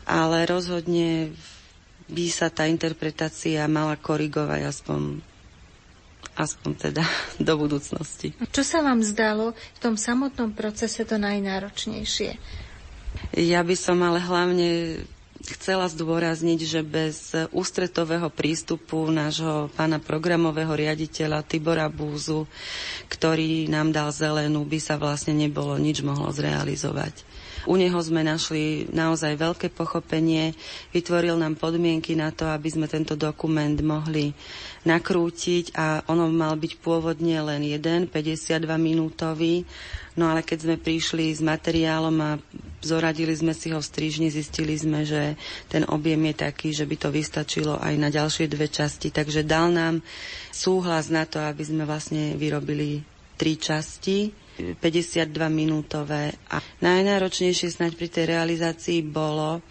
ale 0.03 0.43
rozhodne 0.43 1.31
by 2.11 2.25
sa 2.27 2.51
tá 2.51 2.67
interpretácia 2.67 3.63
mala 3.65 3.95
korigovať 3.95 4.61
aspoň 4.67 5.23
aspoň 6.31 6.71
teda 6.91 7.03
do 7.47 7.53
budúcnosti. 7.57 8.31
Čo 8.51 8.63
sa 8.63 8.79
vám 8.81 9.03
zdalo 9.03 9.51
v 9.51 9.79
tom 9.79 9.95
samotnom 9.95 10.51
procese 10.51 11.03
to 11.03 11.15
najnáročnejšie? 11.15 12.37
Ja 13.35 13.59
by 13.61 13.75
som 13.75 13.99
ale 13.99 14.23
hlavne 14.23 15.03
chcela 15.41 15.89
zdôrazniť, 15.89 16.59
že 16.61 16.81
bez 16.85 17.17
ústretového 17.49 18.29
prístupu 18.29 19.09
nášho 19.09 19.67
pána 19.73 19.97
programového 19.97 20.69
riaditeľa 20.69 21.41
Tibora 21.43 21.89
Búzu, 21.89 22.45
ktorý 23.09 23.65
nám 23.67 23.89
dal 23.91 24.13
zelenú, 24.13 24.61
by 24.63 24.79
sa 24.79 24.95
vlastne 24.95 25.33
nebolo 25.33 25.75
nič 25.75 26.05
mohlo 26.05 26.29
zrealizovať. 26.29 27.25
U 27.69 27.77
neho 27.77 27.97
sme 28.01 28.25
našli 28.25 28.89
naozaj 28.89 29.37
veľké 29.37 29.67
pochopenie, 29.69 30.57
vytvoril 30.89 31.37
nám 31.37 31.57
podmienky 31.61 32.17
na 32.17 32.33
to, 32.33 32.49
aby 32.49 32.73
sme 32.73 32.89
tento 32.89 33.13
dokument 33.13 33.77
mohli 33.85 34.33
nakrútiť 34.81 35.77
a 35.77 36.01
ono 36.09 36.25
mal 36.33 36.57
byť 36.57 36.73
pôvodne 36.81 37.37
len 37.37 37.61
jeden, 37.61 38.09
52 38.09 38.65
minútový, 38.81 39.61
no 40.17 40.25
ale 40.25 40.41
keď 40.41 40.57
sme 40.65 40.75
prišli 40.81 41.29
s 41.29 41.45
materiálom 41.45 42.17
a 42.17 42.31
zoradili 42.81 43.37
sme 43.37 43.53
si 43.53 43.69
ho 43.69 43.77
v 43.77 43.85
strižni, 43.85 44.33
zistili 44.33 44.73
sme, 44.73 45.05
že 45.05 45.37
ten 45.69 45.85
objem 45.85 46.33
je 46.33 46.35
taký, 46.41 46.69
že 46.73 46.89
by 46.89 46.95
to 46.97 47.09
vystačilo 47.13 47.77
aj 47.77 47.93
na 47.93 48.09
ďalšie 48.09 48.49
dve 48.49 48.65
časti, 48.65 49.13
takže 49.13 49.45
dal 49.45 49.69
nám 49.69 50.01
súhlas 50.49 51.13
na 51.13 51.29
to, 51.29 51.37
aby 51.37 51.61
sme 51.61 51.85
vlastne 51.85 52.33
vyrobili 52.33 53.05
tri 53.37 53.57
časti 53.57 54.40
52 54.75 55.27
minútové. 55.47 56.31
A 56.47 56.59
najnáročnejšie 56.79 57.69
snáď 57.71 57.91
pri 57.93 58.07
tej 58.07 58.25
realizácii 58.29 58.99
bolo, 59.01 59.61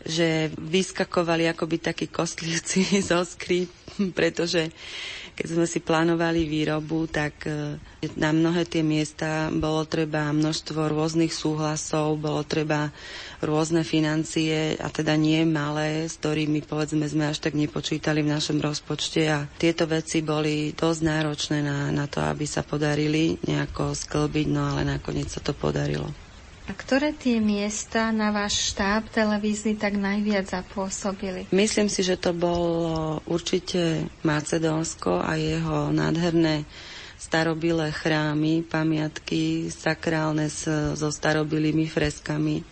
že 0.00 0.48
vyskakovali 0.54 1.48
akoby 1.48 1.76
takí 1.82 2.06
kostlivci 2.06 2.82
zo 3.04 3.22
skry, 3.22 3.66
pretože 4.10 4.70
keď 5.36 5.46
sme 5.46 5.66
si 5.68 5.78
plánovali 5.78 6.42
výrobu, 6.42 7.04
tak 7.06 7.44
e, 7.44 7.76
na 8.16 8.32
mnohé 8.32 8.64
tie 8.64 8.80
miesta 8.80 9.52
bolo 9.52 9.84
treba 9.84 10.32
množstvo 10.32 10.88
rôznych 10.88 11.28
súhlasov, 11.28 12.16
bolo 12.16 12.40
treba 12.40 12.88
rôzne 13.38 13.84
financie 13.84 14.74
a 14.74 14.88
teda 14.88 15.12
nie 15.14 15.44
malé, 15.44 16.08
s 16.08 16.16
ktorými 16.16 16.64
povedzme 16.64 17.04
sme 17.04 17.28
až 17.28 17.38
tak 17.38 17.52
nepočítali 17.52 18.24
v 18.24 18.32
našom 18.32 18.58
rozpočte 18.58 19.22
a 19.26 19.44
tieto 19.52 19.84
veci 19.84 20.24
boli 20.24 20.72
dosť 20.72 21.00
náročné 21.04 21.58
na, 21.60 21.92
na 21.92 22.08
to, 22.08 22.24
aby 22.24 22.42
sa 22.42 22.64
podarili 22.64 23.36
nejako 23.44 23.92
sklbiť, 23.92 24.46
no 24.48 24.64
ale 24.66 24.88
nakoniec 24.88 25.28
sa 25.28 25.38
to 25.38 25.52
podarilo. 25.52 26.25
A 26.66 26.74
ktoré 26.74 27.14
tie 27.14 27.38
miesta 27.38 28.10
na 28.10 28.34
váš 28.34 28.74
štáb 28.74 29.06
televízny 29.14 29.78
tak 29.78 29.94
najviac 29.94 30.50
zapôsobili? 30.50 31.46
Myslím 31.54 31.86
si, 31.86 32.02
že 32.02 32.18
to 32.18 32.34
bolo 32.34 33.22
určite 33.30 34.10
Macedónsko 34.26 35.22
a 35.22 35.38
jeho 35.38 35.94
nádherné 35.94 36.66
starobilé 37.16 37.94
chrámy, 37.94 38.66
pamiatky 38.66 39.70
sakrálne 39.70 40.50
so 40.50 41.06
starobilými 41.06 41.86
freskami. 41.86 42.66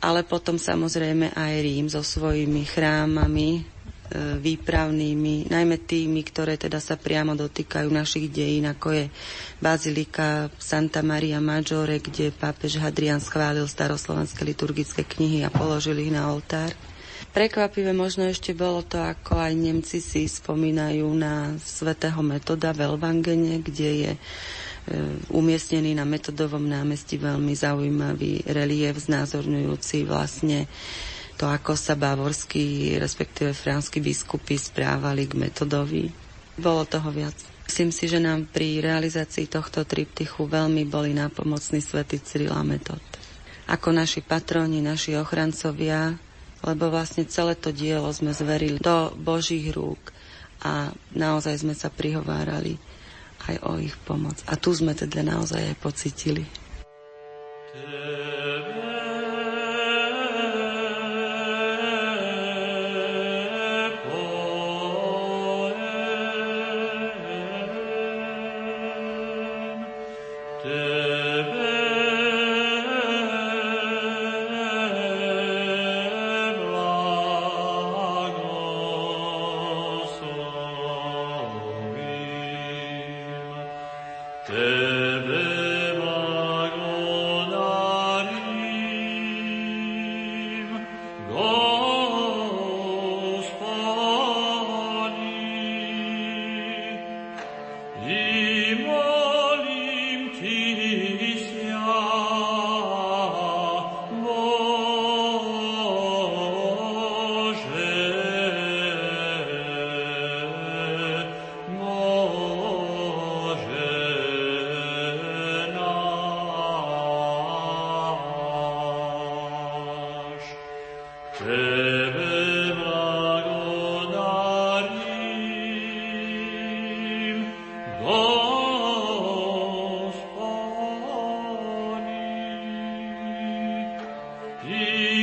Ale 0.00 0.24
potom 0.24 0.56
samozrejme 0.56 1.36
aj 1.36 1.52
Rím 1.60 1.86
so 1.92 2.00
svojimi 2.00 2.64
chrámami, 2.64 3.64
výpravnými, 4.12 5.48
najmä 5.48 5.76
tými, 5.88 6.20
ktoré 6.28 6.60
teda 6.60 6.76
sa 6.76 7.00
priamo 7.00 7.32
dotýkajú 7.32 7.88
našich 7.88 8.28
dejín, 8.28 8.68
ako 8.68 8.92
je 8.92 9.04
Bazilika 9.58 10.52
Santa 10.60 11.00
Maria 11.00 11.40
Maggiore, 11.40 12.04
kde 12.04 12.28
pápež 12.28 12.76
Hadrian 12.78 13.24
schválil 13.24 13.64
staroslovenské 13.64 14.44
liturgické 14.44 15.02
knihy 15.08 15.40
a 15.42 15.48
položil 15.48 15.96
ich 16.04 16.12
na 16.12 16.28
oltár. 16.28 16.76
Prekvapivé 17.34 17.90
možno 17.90 18.30
ešte 18.30 18.54
bolo 18.54 18.86
to, 18.86 19.02
ako 19.02 19.40
aj 19.42 19.52
Nemci 19.58 19.98
si 19.98 20.30
spomínajú 20.30 21.08
na 21.18 21.58
svetého 21.58 22.22
metoda 22.22 22.70
v 22.70 22.86
Elvangene, 22.86 23.58
kde 23.58 23.90
je 23.90 24.12
e, 24.14 24.18
umiestnený 25.34 25.98
na 25.98 26.06
metodovom 26.06 26.62
námestí 26.62 27.18
veľmi 27.18 27.50
zaujímavý 27.58 28.46
relief 28.46 29.10
znázorňujúci 29.10 30.06
vlastne 30.06 30.70
to, 31.34 31.50
ako 31.50 31.74
sa 31.74 31.98
bavorskí, 31.98 32.94
respektíve 32.96 33.52
franskí 33.52 33.98
biskupy 33.98 34.54
správali 34.58 35.26
k 35.26 35.34
metodovi. 35.38 36.10
Bolo 36.54 36.86
toho 36.86 37.10
viac. 37.10 37.34
Myslím 37.64 37.90
si, 37.90 38.06
že 38.06 38.20
nám 38.20 38.46
pri 38.46 38.84
realizácii 38.84 39.48
tohto 39.48 39.82
triptychu 39.82 40.46
veľmi 40.46 40.84
boli 40.86 41.16
nápomocní 41.16 41.80
svätý 41.80 42.20
Cyril 42.20 42.52
a 42.52 42.62
Metod. 42.62 43.00
Ako 43.66 43.90
naši 43.90 44.20
patroni, 44.20 44.84
naši 44.84 45.16
ochrancovia, 45.16 46.14
lebo 46.60 46.92
vlastne 46.92 47.24
celé 47.24 47.56
to 47.56 47.72
dielo 47.72 48.12
sme 48.12 48.36
zverili 48.36 48.76
do 48.80 49.12
Božích 49.16 49.72
rúk 49.72 50.12
a 50.64 50.92
naozaj 51.16 51.64
sme 51.64 51.74
sa 51.76 51.88
prihovárali 51.88 52.76
aj 53.48 53.56
o 53.64 53.80
ich 53.80 53.96
pomoc. 54.04 54.40
A 54.48 54.56
tu 54.56 54.72
sme 54.72 54.96
teda 54.96 55.20
naozaj 55.24 55.60
aj 55.60 55.76
pocitili. 55.80 56.44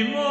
Primo 0.02 0.31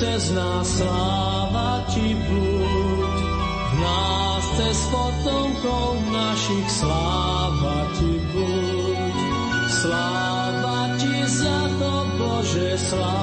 Cez 0.00 0.32
nás 0.32 0.66
sláva 0.80 1.84
Ti 1.92 2.16
blúd, 2.28 3.16
v 3.68 3.74
nás 3.84 4.44
cez 4.56 4.78
potomkov 4.88 5.92
našich 6.08 6.68
sláva 6.72 7.78
Ti 8.00 8.12
blúd. 8.32 9.16
Sláva 9.70 10.80
Ti 10.96 11.16
za 11.28 11.58
to, 11.76 11.92
Bože, 12.16 12.70
sláva 12.80 13.19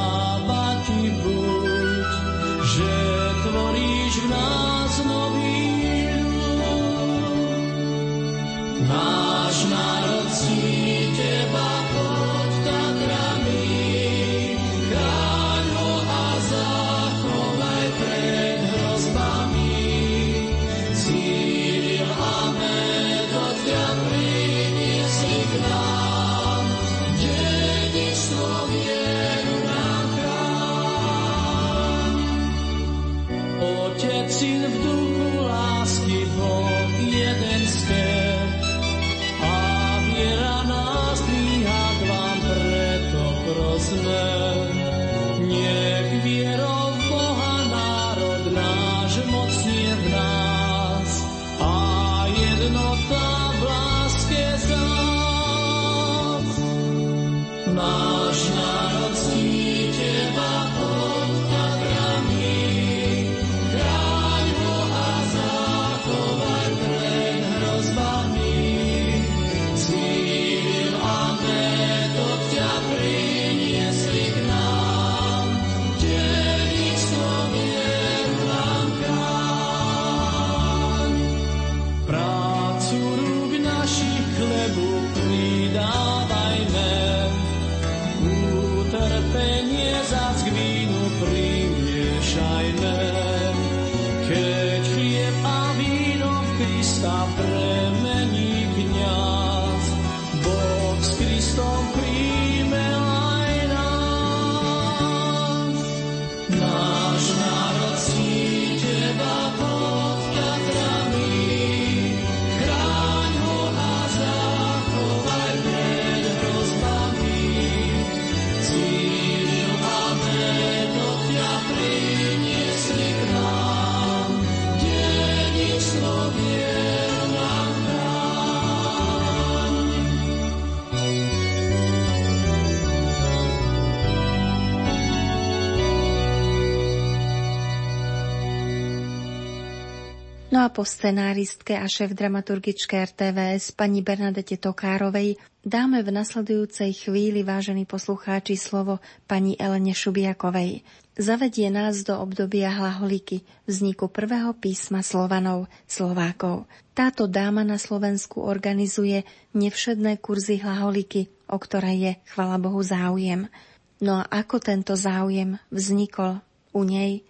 No 140.47 140.63
a 140.63 140.71
po 140.71 140.87
scenáristke 140.87 141.75
a 141.75 141.91
šéf 141.91 142.15
dramaturgičke 142.15 142.95
RTVS 142.95 143.75
pani 143.75 143.99
Bernadete 143.99 144.55
Tokárovej 144.55 145.35
dáme 145.59 145.99
v 145.99 146.15
nasledujúcej 146.15 146.95
chvíli, 146.95 147.43
vážení 147.43 147.83
poslucháči, 147.83 148.55
slovo 148.55 149.03
pani 149.27 149.59
Elene 149.59 149.91
Šubiakovej. 149.91 150.87
Zavedie 151.19 151.67
nás 151.67 151.99
do 152.07 152.15
obdobia 152.15 152.71
hlaholiky, 152.71 153.43
vzniku 153.67 154.07
prvého 154.07 154.55
písma 154.55 155.03
Slovanov, 155.03 155.67
Slovákov. 155.83 156.63
Táto 156.95 157.27
dáma 157.27 157.67
na 157.67 157.75
Slovensku 157.75 158.39
organizuje 158.39 159.27
nevšedné 159.51 160.23
kurzy 160.23 160.63
hlaholiky, 160.63 161.27
o 161.51 161.59
ktoré 161.59 161.91
je, 161.99 162.11
chvala 162.31 162.55
Bohu, 162.55 162.79
záujem. 162.79 163.51
No 163.99 164.23
a 164.23 164.23
ako 164.31 164.63
tento 164.63 164.95
záujem 164.95 165.59
vznikol 165.75 166.39
u 166.71 166.87
nej, 166.87 167.27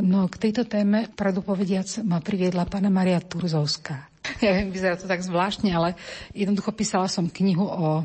No, 0.00 0.32
k 0.32 0.48
tejto 0.48 0.64
téme, 0.64 1.12
pravdu 1.12 1.44
povediac, 1.44 2.00
ma 2.08 2.24
priviedla 2.24 2.64
pána 2.64 2.88
Maria 2.88 3.20
Turzovská. 3.20 4.08
Ja 4.40 4.56
viem, 4.56 4.72
vyzerá 4.72 4.96
to 4.96 5.04
tak 5.04 5.20
zvláštne, 5.20 5.68
ale 5.72 5.96
jednoducho 6.32 6.72
písala 6.72 7.08
som 7.12 7.28
knihu 7.28 7.64
o 7.64 8.04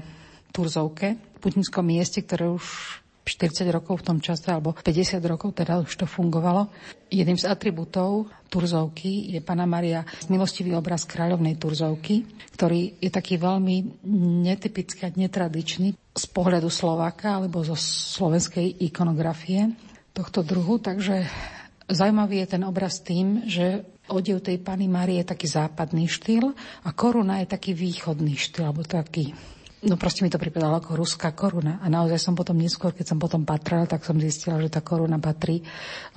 Turzovke, 0.51 1.15
putinskom 1.39 1.87
mieste, 1.87 2.19
ktoré 2.23 2.51
už 2.51 2.63
40 3.23 3.65
rokov 3.71 4.03
v 4.03 4.07
tom 4.11 4.17
čase, 4.19 4.51
alebo 4.51 4.75
50 4.75 5.17
rokov 5.25 5.55
teda 5.55 5.79
už 5.79 5.95
to 5.95 6.05
fungovalo. 6.05 6.67
Jedným 7.07 7.39
z 7.39 7.47
atribútov 7.47 8.27
Turzovky 8.51 9.31
je 9.31 9.39
pána 9.39 9.63
Maria 9.63 10.03
milostivý 10.27 10.75
obraz 10.75 11.07
kráľovnej 11.07 11.55
Turzovky, 11.55 12.27
ktorý 12.53 12.99
je 12.99 13.09
taký 13.09 13.39
veľmi 13.39 14.05
netypický 14.43 15.07
a 15.07 15.15
netradičný 15.15 15.95
z 15.95 16.25
pohľadu 16.35 16.67
Slováka 16.67 17.39
alebo 17.39 17.63
zo 17.63 17.79
slovenskej 17.79 18.83
ikonografie 18.91 19.71
tohto 20.15 20.43
druhu, 20.43 20.79
takže 20.79 21.27
Zaujímavý 21.85 22.41
je 22.41 22.57
ten 22.57 22.63
obraz 22.65 22.97
tým, 23.05 23.45
že 23.45 23.85
odev 24.09 24.41
tej 24.41 24.57
Pany 24.57 24.89
Márie 24.89 25.21
je 25.21 25.29
taký 25.29 25.45
západný 25.45 26.09
štýl 26.09 26.53
a 26.81 26.89
koruna 26.93 27.45
je 27.45 27.47
taký 27.49 27.77
východný 27.77 28.33
štýl, 28.33 28.69
alebo 28.69 28.81
taký 28.81 29.33
No 29.85 30.01
proste 30.01 30.25
mi 30.25 30.33
to 30.33 30.41
pripadalo 30.41 30.81
ako 30.81 30.97
ruská 30.97 31.37
koruna. 31.37 31.77
A 31.77 31.85
naozaj 31.85 32.17
som 32.17 32.33
potom 32.33 32.57
neskôr, 32.57 32.89
keď 32.89 33.13
som 33.13 33.21
potom 33.21 33.45
patrala, 33.45 33.85
tak 33.85 34.01
som 34.01 34.17
zistila, 34.17 34.57
že 34.57 34.73
tá 34.73 34.81
koruna 34.81 35.21
patrí, 35.21 35.61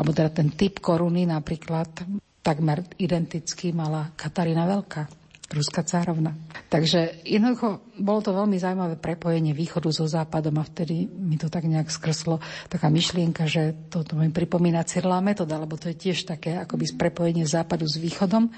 alebo 0.01 0.17
teda 0.17 0.33
ten 0.33 0.49
typ 0.57 0.81
koruny 0.81 1.29
napríklad 1.29 1.93
takmer 2.41 2.81
identicky 2.97 3.77
mala 3.77 4.09
Katarína 4.17 4.65
Veľká 4.65 5.18
ruská 5.49 5.81
cárovna. 5.81 6.37
Takže 6.69 7.25
jednoducho 7.25 7.81
bolo 7.97 8.21
to 8.21 8.37
veľmi 8.37 8.61
zaujímavé 8.61 9.01
prepojenie 9.01 9.57
východu 9.57 9.89
so 9.89 10.05
západom 10.05 10.61
a 10.61 10.69
vtedy 10.69 11.09
mi 11.09 11.41
to 11.41 11.49
tak 11.49 11.65
nejak 11.65 11.89
skrslo 11.89 12.37
taká 12.69 12.93
myšlienka, 12.93 13.49
že 13.49 13.73
to, 13.89 14.05
to 14.05 14.13
mi 14.13 14.29
pripomína 14.29 14.85
Cyrila 14.85 15.25
metoda, 15.25 15.57
lebo 15.57 15.81
to 15.81 15.89
je 15.89 15.97
tiež 15.97 16.29
také 16.29 16.61
akoby 16.61 16.93
prepojenie 16.93 17.49
západu 17.49 17.89
s 17.89 17.97
východom. 17.97 18.53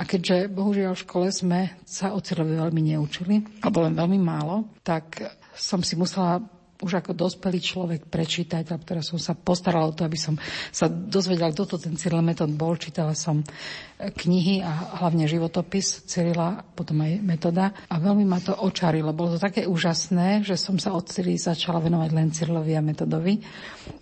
A 0.00 0.02
keďže 0.08 0.48
bohužiaľ 0.48 0.96
v 0.96 1.04
škole 1.04 1.28
sme 1.28 1.60
sa 1.84 2.16
o 2.16 2.24
Cyrilovi 2.24 2.56
veľmi 2.56 2.82
neučili, 2.96 3.60
alebo 3.60 3.84
len 3.84 3.92
veľmi 3.92 4.16
málo, 4.16 4.64
tak 4.80 5.20
som 5.52 5.84
si 5.84 5.92
musela 5.92 6.40
už 6.80 7.04
ako 7.04 7.12
dospelý 7.12 7.60
človek 7.60 8.00
prečítať, 8.08 8.64
alebo 8.72 8.84
teraz 8.88 9.12
som 9.12 9.20
sa 9.20 9.36
postarala 9.36 9.92
o 9.92 9.96
to, 9.96 10.08
aby 10.08 10.16
som 10.16 10.34
sa 10.72 10.88
dozvedela, 10.88 11.52
kto 11.52 11.76
to 11.76 11.76
ten 11.76 11.94
Cyril 12.00 12.24
Metod 12.24 12.48
bol. 12.56 12.76
Čítala 12.80 13.12
som 13.12 13.44
knihy 14.00 14.64
a 14.64 15.00
hlavne 15.04 15.28
životopis 15.28 16.08
Cyrila, 16.08 16.64
potom 16.72 17.04
aj 17.04 17.20
metoda. 17.20 17.76
A 17.92 18.00
veľmi 18.00 18.24
ma 18.24 18.40
to 18.40 18.56
očarilo. 18.56 19.12
Bolo 19.12 19.36
to 19.36 19.44
také 19.44 19.68
úžasné, 19.68 20.40
že 20.40 20.56
som 20.56 20.80
sa 20.80 20.96
od 20.96 21.04
Cyrily 21.04 21.36
začala 21.36 21.84
venovať 21.84 22.10
len 22.16 22.32
Cyrilovi 22.32 22.72
a 22.72 22.82
metodovi. 22.82 23.44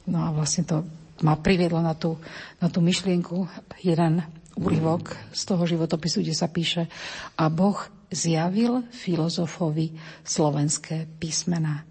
No 0.07 0.23
a 0.23 0.31
vlastne 0.31 0.63
to 0.63 0.87
ma 1.27 1.35
priviedlo 1.35 1.83
na 1.83 1.99
tú, 1.99 2.15
na 2.63 2.71
tú 2.71 2.79
myšlienku 2.79 3.51
jeden 3.83 4.23
úryvok 4.55 5.15
z 5.35 5.43
toho 5.47 5.67
životopisu, 5.67 6.23
kde 6.23 6.35
sa 6.35 6.47
píše 6.51 6.87
a 7.35 7.47
Boh 7.51 7.79
zjavil 8.11 8.87
filozofovi 8.91 9.95
slovenské 10.23 11.07
písmená. 11.19 11.85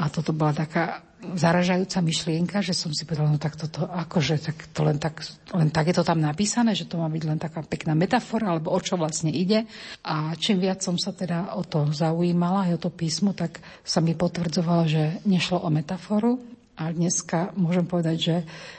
A 0.00 0.08
toto 0.08 0.32
bola 0.32 0.56
taká 0.56 1.04
zaražajúca 1.20 2.00
myšlienka, 2.00 2.64
že 2.64 2.72
som 2.72 2.88
si 2.96 3.04
povedala, 3.04 3.36
no 3.36 3.40
tak 3.40 3.60
toto, 3.60 3.84
akože, 3.84 4.40
tak 4.40 4.56
to 4.72 4.80
len 4.80 4.96
tak, 4.96 5.20
len 5.52 5.68
tak 5.68 5.92
je 5.92 6.00
to 6.00 6.04
tam 6.08 6.24
napísané, 6.24 6.72
že 6.72 6.88
to 6.88 6.96
má 6.96 7.04
byť 7.12 7.24
len 7.28 7.36
taká 7.36 7.60
pekná 7.60 7.92
metafora, 7.92 8.56
alebo 8.56 8.72
o 8.72 8.80
čo 8.80 8.96
vlastne 8.96 9.28
ide. 9.28 9.68
A 10.08 10.32
čím 10.40 10.64
viac 10.64 10.80
som 10.80 10.96
sa 10.96 11.12
teda 11.12 11.52
o 11.52 11.62
to 11.68 11.92
zaujímala, 11.92 12.72
aj 12.72 12.80
o 12.80 12.82
to 12.88 12.90
písmo, 12.96 13.36
tak 13.36 13.60
sa 13.84 14.00
mi 14.00 14.16
potvrdzovalo, 14.16 14.88
že 14.88 15.20
nešlo 15.28 15.60
o 15.60 15.68
metaforu. 15.68 16.40
A 16.80 16.88
dneska 16.96 17.52
môžem 17.60 17.84
povedať, 17.84 18.16
že, 18.16 18.36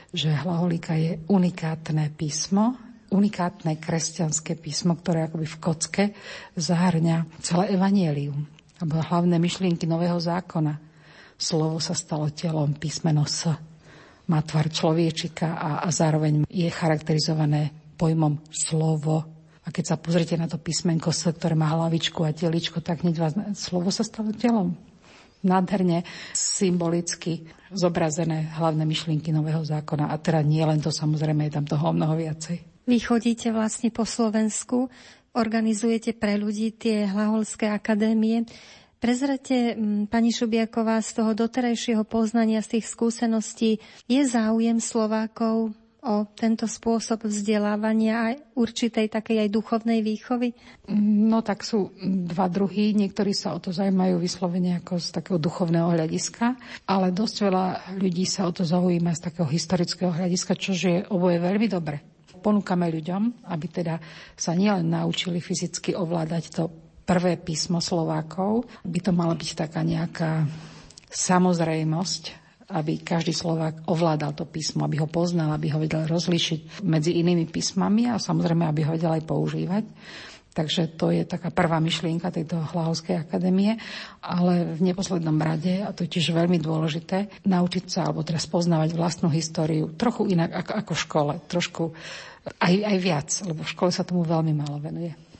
že 0.09 0.29
hlaholika 0.33 0.97
je 0.97 1.21
unikátne 1.29 2.09
písmo, 2.17 2.73
unikátne 3.13 3.77
kresťanské 3.77 4.57
písmo, 4.57 4.97
ktoré 4.97 5.29
akoby 5.29 5.45
v 5.45 5.59
kocke 5.61 6.03
zahrňa 6.57 7.45
celé 7.45 7.77
evanielium, 7.77 8.49
alebo 8.81 9.05
hlavné 9.05 9.37
myšlienky 9.37 9.85
Nového 9.85 10.17
zákona 10.17 10.89
slovo 11.41 11.81
sa 11.81 11.97
stalo 11.97 12.29
telom, 12.29 12.77
písmeno 12.77 13.25
S. 13.25 13.49
Má 14.29 14.39
tvar 14.45 14.69
človečika 14.69 15.57
a, 15.57 15.69
a 15.81 15.89
zároveň 15.89 16.45
je 16.45 16.69
charakterizované 16.69 17.73
pojmom 17.97 18.45
slovo. 18.53 19.25
A 19.65 19.73
keď 19.73 19.93
sa 19.93 19.97
pozrite 19.97 20.37
na 20.37 20.45
to 20.45 20.61
písmenko 20.61 21.09
S, 21.09 21.33
ktoré 21.33 21.57
má 21.57 21.73
hlavičku 21.73 22.21
a 22.21 22.29
teličko, 22.29 22.85
tak 22.85 23.01
hneď 23.01 23.15
vás, 23.17 23.33
slovo 23.57 23.89
sa 23.89 24.05
stalo 24.05 24.29
telom. 24.37 24.77
Nádherne 25.41 26.05
symbolicky 26.37 27.49
zobrazené 27.73 28.53
hlavné 28.61 28.85
myšlienky 28.85 29.33
Nového 29.33 29.65
zákona. 29.65 30.13
A 30.13 30.15
teda 30.21 30.45
nie 30.45 30.61
len 30.61 30.77
to, 30.77 30.93
samozrejme, 30.93 31.49
je 31.49 31.57
tam 31.57 31.65
toho 31.65 31.89
mnoho 31.89 32.13
viacej. 32.13 32.85
Vy 32.85 32.97
chodíte 33.01 33.49
vlastne 33.49 33.89
po 33.89 34.05
Slovensku, 34.05 34.89
organizujete 35.33 36.13
pre 36.13 36.37
ľudí 36.37 36.75
tie 36.77 37.09
hlaholské 37.09 37.69
akadémie. 37.73 38.45
Prezrate, 39.01 39.73
pani 40.13 40.29
Šubiaková, 40.29 41.01
z 41.01 41.17
toho 41.17 41.33
doterajšieho 41.33 42.05
poznania, 42.05 42.61
z 42.61 42.77
tých 42.77 42.85
skúseností, 42.85 43.81
je 44.05 44.21
záujem 44.29 44.77
Slovákov 44.77 45.73
o 46.05 46.15
tento 46.37 46.69
spôsob 46.69 47.25
vzdelávania 47.25 48.29
aj 48.29 48.35
určitej 48.53 49.09
takej 49.09 49.41
aj 49.41 49.49
duchovnej 49.49 50.05
výchovy? 50.05 50.53
No 51.01 51.41
tak 51.41 51.65
sú 51.65 51.89
dva 52.29 52.45
druhy. 52.45 52.93
Niektorí 52.93 53.33
sa 53.33 53.57
o 53.57 53.61
to 53.61 53.73
zaujímajú 53.73 54.21
vyslovene 54.21 54.77
ako 54.85 55.01
z 55.01 55.17
takého 55.17 55.41
duchovného 55.41 55.97
hľadiska, 55.97 56.53
ale 56.85 57.09
dosť 57.09 57.35
veľa 57.49 57.65
ľudí 57.97 58.29
sa 58.29 58.45
o 58.45 58.53
to 58.53 58.61
zaujíma 58.69 59.17
z 59.17 59.33
takého 59.33 59.49
historického 59.49 60.13
hľadiska, 60.13 60.53
čo 60.53 60.77
je 60.77 61.09
oboje 61.09 61.41
veľmi 61.41 61.65
dobre. 61.65 62.05
Ponúkame 62.37 62.85
ľuďom, 62.93 63.49
aby 63.49 63.65
teda 63.65 63.97
sa 64.37 64.53
nielen 64.53 64.93
naučili 64.93 65.41
fyzicky 65.41 65.97
ovládať 65.97 66.43
to 66.53 66.90
prvé 67.11 67.35
písmo 67.35 67.83
Slovákov. 67.83 68.63
By 68.87 68.99
to 69.03 69.11
mala 69.11 69.35
byť 69.35 69.67
taká 69.67 69.83
nejaká 69.83 70.47
samozrejmosť, 71.11 72.23
aby 72.71 73.03
každý 73.03 73.35
Slovák 73.35 73.83
ovládal 73.91 74.31
to 74.31 74.47
písmo, 74.47 74.87
aby 74.87 75.03
ho 75.03 75.11
poznal, 75.11 75.51
aby 75.51 75.75
ho 75.75 75.83
vedel 75.83 76.07
rozlišiť 76.07 76.87
medzi 76.87 77.19
inými 77.19 77.51
písmami 77.51 78.07
a 78.07 78.15
samozrejme, 78.15 78.63
aby 78.63 78.87
ho 78.87 78.95
vedel 78.95 79.11
aj 79.11 79.27
používať. 79.27 79.83
Takže 80.51 80.99
to 80.99 81.15
je 81.15 81.23
taká 81.23 81.47
prvá 81.47 81.79
myšlienka 81.79 82.27
tejto 82.27 82.59
Hlahovskej 82.75 83.23
akadémie, 83.23 83.79
ale 84.19 84.75
v 84.75 84.83
neposlednom 84.83 85.39
rade, 85.39 85.79
a 85.79 85.95
to 85.95 86.03
je 86.03 86.19
tiež 86.19 86.35
veľmi 86.35 86.59
dôležité, 86.59 87.43
naučiť 87.47 87.85
sa, 87.87 88.07
alebo 88.07 88.23
teraz 88.23 88.51
poznávať 88.51 88.91
vlastnú 88.91 89.31
históriu 89.31 89.95
trochu 89.95 90.27
inak 90.31 90.51
ako, 90.51 90.91
v 90.91 91.03
škole, 91.07 91.33
trošku 91.47 91.83
aj, 92.59 92.73
aj 92.83 92.97
viac, 92.99 93.29
lebo 93.47 93.63
v 93.63 93.71
škole 93.71 93.91
sa 93.95 94.03
tomu 94.03 94.27
veľmi 94.27 94.51
málo 94.51 94.75
venuje. 94.83 95.30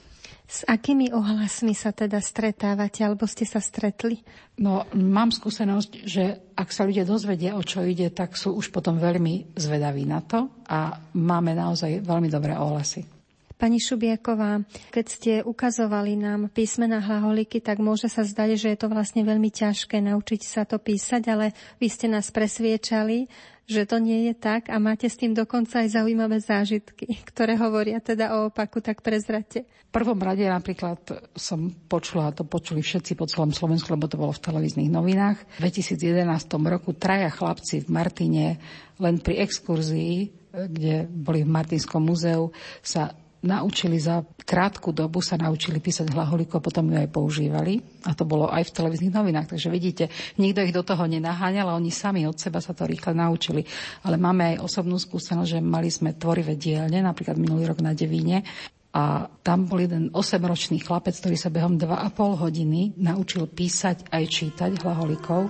S 0.51 0.67
akými 0.67 1.15
ohlasmi 1.15 1.71
sa 1.71 1.95
teda 1.95 2.19
stretávate, 2.19 3.07
alebo 3.07 3.23
ste 3.23 3.47
sa 3.47 3.63
stretli? 3.63 4.19
No, 4.59 4.83
mám 4.91 5.31
skúsenosť, 5.31 5.91
že 6.03 6.51
ak 6.59 6.75
sa 6.75 6.83
ľudia 6.83 7.07
dozvedia, 7.07 7.55
o 7.55 7.63
čo 7.63 7.87
ide, 7.87 8.11
tak 8.11 8.35
sú 8.35 8.59
už 8.59 8.67
potom 8.67 8.99
veľmi 8.99 9.55
zvedaví 9.55 10.03
na 10.03 10.19
to 10.19 10.51
a 10.67 10.99
máme 11.15 11.55
naozaj 11.55 12.03
veľmi 12.03 12.27
dobré 12.27 12.59
ohlasy. 12.59 13.20
Pani 13.61 13.77
Šubiaková, 13.77 14.65
keď 14.89 15.05
ste 15.05 15.33
ukazovali 15.45 16.17
nám 16.17 16.49
písmena 16.49 16.97
hlaholiky, 16.97 17.61
tak 17.61 17.77
môže 17.77 18.09
sa 18.09 18.25
zdať, 18.25 18.57
že 18.57 18.73
je 18.73 18.77
to 18.81 18.89
vlastne 18.89 19.21
veľmi 19.21 19.53
ťažké 19.53 20.01
naučiť 20.01 20.41
sa 20.41 20.65
to 20.65 20.81
písať, 20.81 21.29
ale 21.29 21.53
vy 21.77 21.85
ste 21.85 22.09
nás 22.09 22.33
presviečali, 22.33 23.29
že 23.69 23.85
to 23.85 24.01
nie 24.01 24.25
je 24.25 24.33
tak 24.33 24.65
a 24.65 24.81
máte 24.81 25.05
s 25.05 25.13
tým 25.13 25.37
dokonca 25.37 25.85
aj 25.85 25.93
zaujímavé 25.93 26.41
zážitky, 26.41 27.21
ktoré 27.29 27.53
hovoria 27.53 28.01
teda 28.01 28.33
o 28.33 28.49
opaku, 28.49 28.81
tak 28.81 29.05
prezrate. 29.05 29.69
V 29.69 29.91
prvom 29.93 30.17
rade 30.17 30.41
napríklad 30.41 31.29
som 31.37 31.69
počula, 31.85 32.33
a 32.33 32.35
to 32.35 32.41
počuli 32.41 32.81
všetci 32.81 33.13
po 33.13 33.29
celom 33.29 33.53
Slovensku, 33.53 33.93
lebo 33.93 34.09
to 34.09 34.17
bolo 34.17 34.33
v 34.33 34.41
televíznych 34.41 34.89
novinách. 34.89 35.37
V 35.61 35.69
2011 35.69 36.25
roku 36.65 36.97
traja 36.97 37.29
chlapci 37.29 37.85
v 37.85 37.93
Martine 37.93 38.57
len 38.97 39.21
pri 39.21 39.45
exkurzii 39.45 40.41
kde 40.51 41.07
boli 41.07 41.47
v 41.47 41.53
Martinskom 41.53 42.03
múzeu, 42.03 42.51
sa 42.83 43.15
naučili 43.41 43.97
za 43.97 44.21
krátku 44.45 44.93
dobu, 44.93 45.21
sa 45.21 45.37
naučili 45.37 45.81
písať 45.81 46.13
hlaholiku 46.13 46.57
a 46.57 46.65
potom 46.65 46.89
ju 46.93 46.97
aj 46.97 47.09
používali. 47.09 47.81
A 48.05 48.13
to 48.13 48.25
bolo 48.25 48.49
aj 48.49 48.69
v 48.69 48.75
televíznych 48.77 49.13
novinách. 49.13 49.57
Takže 49.57 49.73
vidíte, 49.73 50.03
nikto 50.37 50.61
ich 50.61 50.73
do 50.73 50.85
toho 50.85 51.09
nenaháňal, 51.09 51.73
ale 51.73 51.81
oni 51.81 51.91
sami 51.93 52.25
od 52.29 52.37
seba 52.37 52.61
sa 52.61 52.77
to 52.77 52.85
rýchle 52.85 53.17
naučili. 53.17 53.65
Ale 54.05 54.21
máme 54.21 54.55
aj 54.55 54.61
osobnú 54.65 54.97
skúsenosť, 55.01 55.57
že 55.57 55.59
mali 55.59 55.89
sme 55.89 56.13
tvorivé 56.13 56.53
dielne, 56.57 57.01
napríklad 57.01 57.37
minulý 57.37 57.69
rok 57.69 57.81
na 57.81 57.97
Devíne, 57.97 58.45
a 58.91 59.31
tam 59.39 59.71
bol 59.71 59.79
jeden 59.79 60.11
8-ročný 60.11 60.83
chlapec, 60.83 61.15
ktorý 61.15 61.39
sa 61.39 61.47
behom 61.47 61.79
2,5 61.79 62.43
hodiny 62.43 62.99
naučil 62.99 63.47
písať 63.47 64.11
aj 64.11 64.23
čítať 64.27 64.71
hlaholikov. 64.83 65.47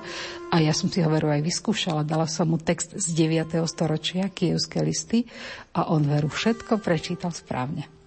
A 0.53 0.61
ja 0.61 0.77
som 0.77 0.93
si 0.93 1.01
ho 1.01 1.09
veru 1.09 1.33
aj 1.33 1.41
vyskúšala. 1.41 2.05
Dala 2.05 2.29
som 2.29 2.53
mu 2.53 2.61
text 2.61 2.93
z 2.93 3.05
9. 3.17 3.57
storočia, 3.65 4.29
kievské 4.29 4.85
listy, 4.85 5.25
a 5.73 5.89
on 5.89 6.05
veru 6.05 6.29
všetko 6.29 6.77
prečítal 6.85 7.33
správne. 7.33 8.00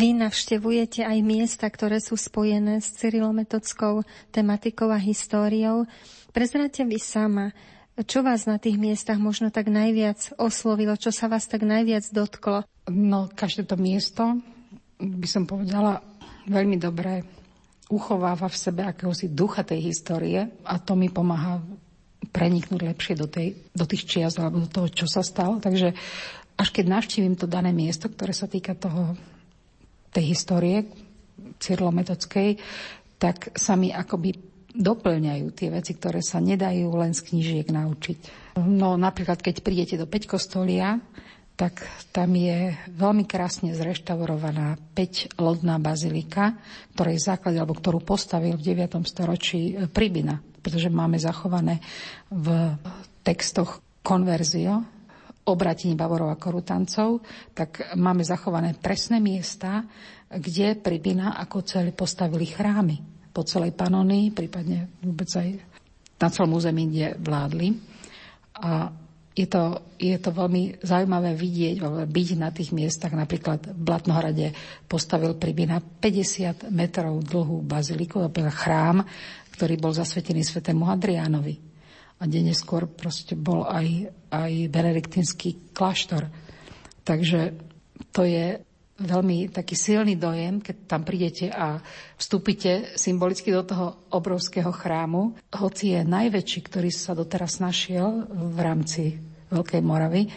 Vy 0.00 0.16
navštevujete 0.16 1.04
aj 1.04 1.18
miesta, 1.20 1.68
ktoré 1.68 2.00
sú 2.00 2.16
spojené 2.16 2.80
s 2.80 2.96
cyrilometockou 3.04 4.00
tematikou 4.32 4.88
a 4.88 4.96
históriou. 4.96 5.84
Prezrate 6.32 6.88
vy 6.88 6.96
sama, 6.96 7.52
čo 8.08 8.24
vás 8.24 8.48
na 8.48 8.56
tých 8.56 8.80
miestach 8.80 9.20
možno 9.20 9.52
tak 9.52 9.68
najviac 9.68 10.40
oslovilo, 10.40 10.96
čo 10.96 11.12
sa 11.12 11.28
vás 11.28 11.44
tak 11.52 11.68
najviac 11.68 12.08
dotklo? 12.16 12.64
No, 12.88 13.28
každé 13.28 13.68
to 13.68 13.76
miesto, 13.76 14.40
by 14.96 15.28
som 15.28 15.44
povedala, 15.44 16.00
veľmi 16.48 16.80
dobre 16.80 17.20
uchováva 17.92 18.48
v 18.48 18.56
sebe 18.56 18.88
akéhosi 18.88 19.28
ducha 19.28 19.68
tej 19.68 19.84
histórie 19.84 20.48
a 20.64 20.80
to 20.80 20.96
mi 20.96 21.12
pomáha 21.12 21.60
preniknúť 22.32 22.88
lepšie 22.88 23.20
do, 23.20 23.28
tej, 23.28 23.52
do 23.76 23.84
tých 23.84 24.08
čias 24.08 24.40
alebo 24.40 24.64
do 24.64 24.68
toho, 24.72 24.88
čo 24.88 25.04
sa 25.04 25.20
stalo. 25.20 25.60
Takže 25.60 25.92
až 26.56 26.68
keď 26.72 26.88
navštívim 26.88 27.36
to 27.36 27.44
dané 27.44 27.68
miesto, 27.68 28.08
ktoré 28.08 28.32
sa 28.32 28.48
týka 28.48 28.72
toho 28.72 29.12
tej 30.10 30.24
histórie 30.34 30.86
cyrlometodskej, 31.60 32.58
tak 33.20 33.52
sa 33.56 33.76
mi 33.76 33.92
akoby 33.92 34.50
doplňajú 34.70 35.46
tie 35.50 35.68
veci, 35.68 35.98
ktoré 35.98 36.22
sa 36.22 36.38
nedajú 36.38 36.88
len 36.94 37.10
z 37.10 37.26
knížiek 37.26 37.68
naučiť. 37.68 38.18
No 38.62 38.94
napríklad, 38.94 39.42
keď 39.42 39.62
prídete 39.66 39.98
do 39.98 40.06
Peťkostolia, 40.06 41.02
tak 41.58 41.84
tam 42.16 42.32
je 42.32 42.72
veľmi 42.88 43.28
krásne 43.28 43.76
zreštaurovaná 43.76 44.80
5-lodná 44.96 45.76
bazilika, 45.76 46.56
ktorej 46.96 47.20
základ, 47.20 47.52
alebo 47.60 47.76
ktorú 47.76 48.00
postavil 48.00 48.56
v 48.56 48.72
9. 48.72 48.96
storočí 49.04 49.76
e, 49.76 49.84
Pribina, 49.84 50.40
pretože 50.64 50.88
máme 50.88 51.20
zachované 51.20 51.84
v 52.32 52.80
textoch 53.20 53.84
konverzio, 54.00 54.80
obratení 55.52 55.98
Bavorov 55.98 56.30
a 56.32 56.40
Korutancov, 56.40 57.22
tak 57.52 57.94
máme 57.98 58.22
zachované 58.26 58.74
presné 58.78 59.18
miesta, 59.18 59.84
kde 60.30 60.78
Pribina 60.78 61.34
ako 61.38 61.66
celý 61.66 61.90
postavili 61.90 62.46
chrámy 62.46 62.96
po 63.30 63.42
celej 63.46 63.74
Panonii, 63.74 64.34
prípadne 64.34 64.90
vôbec 65.02 65.30
aj 65.34 65.48
na 66.20 66.28
celom 66.28 66.58
území, 66.58 66.90
kde 66.90 67.18
vládli. 67.18 67.68
A 68.60 68.92
je 69.30 69.46
to, 69.46 69.94
je 69.96 70.18
to 70.18 70.34
veľmi 70.34 70.82
zaujímavé 70.82 71.32
vidieť, 71.38 71.80
byť 72.10 72.28
na 72.36 72.50
tých 72.50 72.74
miestach. 72.74 73.14
Napríklad 73.14 73.72
v 73.72 73.80
Blatnohrade 73.80 74.46
postavil 74.90 75.38
Pribina 75.38 75.78
50 75.78 76.68
metrov 76.74 77.22
dlhú 77.22 77.62
baziliku, 77.62 78.26
chrám, 78.50 79.06
ktorý 79.54 79.74
bol 79.78 79.94
zasvetený 79.94 80.42
svetému 80.42 80.90
Adriánovi 80.90 81.69
a 82.20 82.28
deň 82.28 82.52
neskôr 82.52 82.84
proste 82.84 83.32
bol 83.32 83.64
aj, 83.64 84.12
aj 84.28 84.52
benediktínsky 84.68 85.72
kláštor. 85.72 86.28
Takže 87.00 87.56
to 88.12 88.28
je 88.28 88.60
veľmi 89.00 89.48
taký 89.48 89.72
silný 89.72 90.20
dojem, 90.20 90.60
keď 90.60 90.76
tam 90.84 91.02
prídete 91.08 91.48
a 91.48 91.80
vstúpite 92.20 92.92
symbolicky 93.00 93.48
do 93.48 93.64
toho 93.64 93.86
obrovského 94.12 94.68
chrámu. 94.68 95.40
Hoci 95.56 95.96
je 95.96 96.04
najväčší, 96.04 96.60
ktorý 96.68 96.92
sa 96.92 97.16
doteraz 97.16 97.64
našiel 97.64 98.28
v 98.28 98.58
rámci 98.60 99.16
Veľkej 99.48 99.80
Moravy, 99.80 100.28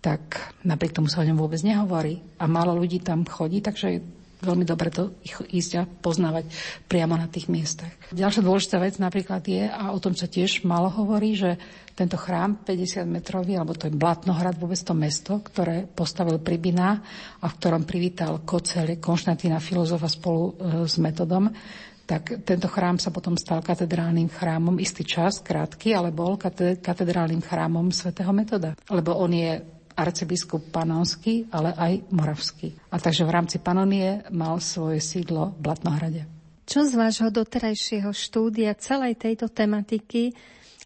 tak 0.00 0.56
napriek 0.64 0.96
tomu 0.96 1.12
sa 1.12 1.20
o 1.20 1.28
ňom 1.28 1.36
vôbec 1.36 1.60
nehovorí. 1.60 2.24
A 2.40 2.48
málo 2.48 2.72
ľudí 2.72 3.04
tam 3.04 3.28
chodí, 3.28 3.60
takže 3.60 4.00
veľmi 4.40 4.64
dobre 4.68 4.92
to 4.92 5.16
ísť 5.48 5.70
a 5.80 5.82
poznávať 5.88 6.48
priamo 6.86 7.16
na 7.16 7.28
tých 7.28 7.48
miestach. 7.48 7.92
Ďalšia 8.12 8.42
dôležitá 8.44 8.76
vec 8.80 9.00
napríklad 9.00 9.42
je, 9.44 9.64
a 9.68 9.92
o 9.92 9.98
tom 9.98 10.12
sa 10.12 10.28
tiež 10.28 10.64
malo 10.68 10.92
hovorí, 10.92 11.36
že 11.36 11.56
tento 11.96 12.20
chrám 12.20 12.60
50 12.60 13.08
metrový, 13.08 13.56
alebo 13.56 13.72
to 13.72 13.88
je 13.88 13.96
Blatnohrad, 13.96 14.60
vôbec 14.60 14.76
to 14.76 14.92
mesto, 14.92 15.40
ktoré 15.40 15.88
postavil 15.88 16.36
Pribina 16.44 17.00
a 17.40 17.46
v 17.48 17.56
ktorom 17.56 17.88
privítal 17.88 18.44
Kocel, 18.44 19.00
Konštantína 19.00 19.56
filozofa 19.64 20.04
spolu 20.04 20.42
e, 20.44 20.52
s 20.84 21.00
metodom, 21.00 21.48
tak 22.06 22.46
tento 22.46 22.70
chrám 22.70 23.02
sa 23.02 23.10
potom 23.10 23.34
stal 23.34 23.64
katedrálnym 23.64 24.30
chrámom 24.30 24.78
istý 24.78 25.02
čas, 25.02 25.42
krátky, 25.42 25.90
ale 25.90 26.14
bol 26.14 26.38
katedrálnym 26.38 27.42
chrámom 27.42 27.90
svätého 27.90 28.30
Metoda. 28.30 28.78
Lebo 28.86 29.18
on 29.18 29.34
je 29.34 29.75
arcibiskup 29.96 30.68
panonský, 30.68 31.48
ale 31.48 31.72
aj 31.72 31.92
moravský. 32.12 32.76
A 32.92 33.00
takže 33.00 33.24
v 33.24 33.34
rámci 33.34 33.56
Panonie 33.58 34.20
mal 34.28 34.60
svoje 34.60 35.00
sídlo 35.00 35.56
v 35.56 35.60
Blatnohrade. 35.64 36.22
Čo 36.68 36.84
z 36.84 36.98
vášho 36.98 37.32
doterajšieho 37.32 38.12
štúdia 38.12 38.76
celej 38.76 39.16
tejto 39.16 39.48
tematiky 39.48 40.36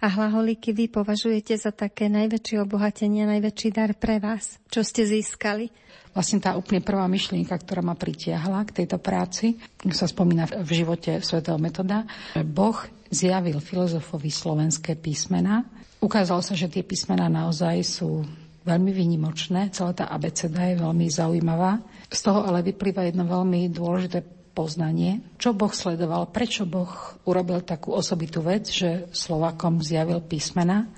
a 0.01 0.09
hlaholiky 0.09 0.73
vy 0.73 0.89
považujete 0.93 1.57
za 1.59 1.73
také 1.75 2.09
najväčšie 2.13 2.57
obohatenie, 2.63 3.27
najväčší 3.27 3.69
dar 3.75 3.93
pre 3.99 4.23
vás? 4.23 4.63
Čo 4.71 4.87
ste 4.87 5.05
získali? 5.05 5.69
Vlastne 6.11 6.43
tá 6.43 6.59
úplne 6.59 6.83
prvá 6.83 7.07
myšlienka, 7.07 7.55
ktorá 7.55 7.81
ma 7.87 7.95
pritiahla 7.95 8.67
k 8.67 8.83
tejto 8.83 8.99
práci, 8.99 9.57
sa 9.95 10.11
spomína 10.11 10.49
v 10.67 10.71
živote 10.71 11.23
svätého 11.23 11.57
Metoda, 11.57 12.03
Boh 12.45 12.77
zjavil 13.11 13.63
filozofovi 13.63 14.31
slovenské 14.31 14.99
písmena. 14.99 15.65
Ukázalo 16.03 16.43
sa, 16.43 16.59
že 16.59 16.67
tie 16.67 16.83
písmena 16.83 17.31
naozaj 17.31 17.77
sú 17.85 18.25
veľmi 18.65 18.93
výnimočné. 18.93 19.73
Celá 19.73 19.93
tá 19.97 20.07
abeceda 20.09 20.69
je 20.69 20.81
veľmi 20.81 21.07
zaujímavá. 21.09 21.81
Z 22.11 22.21
toho 22.27 22.45
ale 22.45 22.67
vyplýva 22.67 23.09
jedno 23.09 23.25
veľmi 23.25 23.71
dôležité 23.73 24.21
poznanie, 24.51 25.23
čo 25.39 25.55
Boh 25.55 25.71
sledoval, 25.71 26.35
prečo 26.35 26.67
Boh 26.67 26.91
urobil 27.25 27.63
takú 27.63 27.95
osobitú 27.95 28.43
vec, 28.43 28.67
že 28.67 29.07
Slovakom 29.15 29.79
zjavil 29.81 30.21
písmena. 30.21 30.91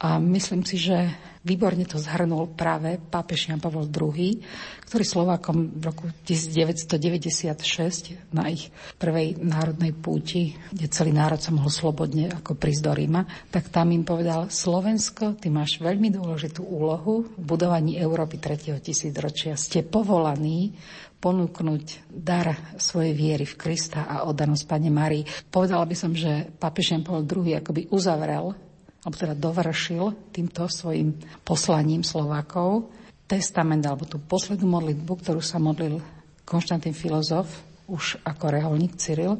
A 0.00 0.16
myslím 0.16 0.64
si, 0.64 0.80
že 0.80 1.12
Výborne 1.40 1.88
to 1.88 1.96
zhrnul 1.96 2.52
práve 2.52 3.00
pápež 3.00 3.48
Jan 3.48 3.64
Pavel 3.64 3.88
II, 3.88 4.44
ktorý 4.84 5.04
Slovákom 5.08 5.72
v 5.72 5.88
roku 5.88 6.04
1996 6.28 8.36
na 8.36 8.52
ich 8.52 8.68
prvej 9.00 9.40
národnej 9.40 9.96
púti, 9.96 10.52
kde 10.68 10.92
celý 10.92 11.16
národ 11.16 11.40
sa 11.40 11.48
mohol 11.48 11.72
slobodne 11.72 12.28
ako 12.28 12.60
prísť 12.60 12.82
do 12.84 12.92
Ríma, 12.92 13.24
tak 13.48 13.72
tam 13.72 13.88
im 13.88 14.04
povedal, 14.04 14.52
Slovensko, 14.52 15.40
ty 15.40 15.48
máš 15.48 15.80
veľmi 15.80 16.12
dôležitú 16.12 16.60
úlohu 16.60 17.24
v 17.24 17.40
budovaní 17.40 17.96
Európy 17.96 18.36
3. 18.36 18.76
tisícročia. 18.76 19.56
Ste 19.56 19.80
povolaní 19.80 20.76
ponúknuť 21.24 22.12
dar 22.12 22.76
svojej 22.76 23.16
viery 23.16 23.48
v 23.48 23.56
Krista 23.56 24.04
a 24.04 24.28
oddanosť 24.28 24.68
Pane 24.68 24.92
Marii. 24.92 25.24
Povedala 25.48 25.88
by 25.88 25.96
som, 25.96 26.12
že 26.12 26.52
pápež 26.60 26.92
Jan 26.92 27.00
Pavel 27.00 27.24
II 27.24 27.64
akoby 27.64 27.88
uzavrel 27.88 28.68
alebo 29.00 29.16
teda 29.16 29.34
dovršil 29.36 30.32
týmto 30.32 30.68
svojim 30.68 31.16
poslaním 31.40 32.04
Slovákov 32.04 32.92
testament, 33.24 33.86
alebo 33.86 34.04
tú 34.04 34.18
poslednú 34.18 34.66
modlitbu, 34.66 35.12
ktorú 35.22 35.40
sa 35.40 35.62
modlil 35.62 36.02
Konštantín 36.42 36.92
filozof, 36.92 37.46
už 37.86 38.18
ako 38.26 38.50
reholník 38.50 38.98
Cyril. 38.98 39.38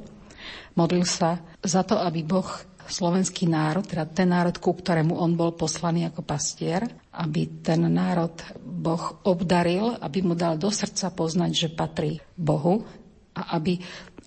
Modlil 0.78 1.02
sa 1.02 1.42
za 1.58 1.82
to, 1.82 1.98
aby 1.98 2.22
Boh 2.22 2.46
slovenský 2.90 3.46
národ, 3.46 3.86
teda 3.86 4.06
ten 4.10 4.30
národ, 4.30 4.58
ku 4.58 4.74
ktorému 4.74 5.14
on 5.14 5.38
bol 5.38 5.54
poslaný 5.54 6.10
ako 6.10 6.26
pastier, 6.26 6.82
aby 7.14 7.62
ten 7.62 7.86
národ 7.86 8.34
Boh 8.62 9.22
obdaril, 9.26 9.94
aby 10.02 10.22
mu 10.26 10.34
dal 10.34 10.58
do 10.58 10.70
srdca 10.70 11.14
poznať, 11.14 11.50
že 11.54 11.68
patrí 11.70 12.18
Bohu 12.34 12.82
a 13.34 13.54
aby 13.56 13.78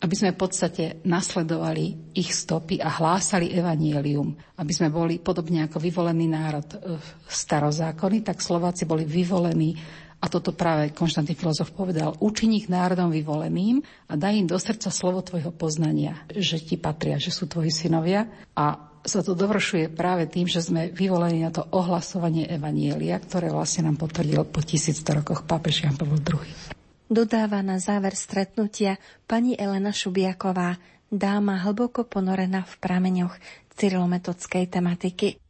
aby 0.03 0.15
sme 0.19 0.35
v 0.35 0.41
podstate 0.43 0.83
nasledovali 1.07 2.11
ich 2.19 2.35
stopy 2.35 2.83
a 2.83 2.91
hlásali 2.91 3.55
evanielium, 3.55 4.35
aby 4.59 4.73
sme 4.75 4.91
boli 4.91 5.23
podobne 5.23 5.63
ako 5.63 5.79
vyvolený 5.79 6.27
národ 6.27 6.67
v 6.99 7.07
starozákony, 7.31 8.19
tak 8.19 8.43
Slováci 8.43 8.83
boli 8.83 9.07
vyvolení 9.07 9.79
a 10.23 10.31
toto 10.31 10.55
práve 10.55 10.95
Konštantín 10.95 11.35
filozof 11.35 11.75
povedal, 11.75 12.15
učini 12.23 12.63
ich 12.63 12.71
národom 12.71 13.11
vyvoleným 13.11 13.83
a 14.07 14.15
daj 14.15 14.39
im 14.39 14.47
do 14.47 14.55
srdca 14.55 14.87
slovo 14.87 15.19
tvojho 15.19 15.51
poznania, 15.51 16.15
že 16.31 16.63
ti 16.63 16.79
patria, 16.79 17.19
že 17.19 17.27
sú 17.27 17.47
tvoji 17.47 17.75
synovia. 17.75 18.31
A 18.55 18.95
sa 19.03 19.19
to 19.19 19.35
dovršuje 19.35 19.91
práve 19.91 20.31
tým, 20.31 20.47
že 20.47 20.63
sme 20.63 20.95
vyvolení 20.95 21.43
na 21.43 21.51
to 21.51 21.67
ohlasovanie 21.75 22.47
Evanielia, 22.47 23.19
ktoré 23.19 23.51
vlastne 23.51 23.91
nám 23.91 23.99
potvrdil 23.99 24.47
po 24.47 24.63
1100 24.63 25.19
rokoch 25.19 25.43
pápež 25.43 25.83
Jan 25.83 25.99
Pavel 25.99 26.23
II 26.23 26.82
dodáva 27.13 27.61
na 27.61 27.77
záver 27.77 28.17
stretnutia 28.17 28.97
pani 29.29 29.53
Elena 29.53 29.93
Šubiaková, 29.93 30.81
dáma 31.13 31.61
hlboko 31.61 32.09
ponorená 32.09 32.65
v 32.65 32.73
prameňoch 32.81 33.37
cyrilometodskej 33.77 34.65
tematiky. 34.73 35.42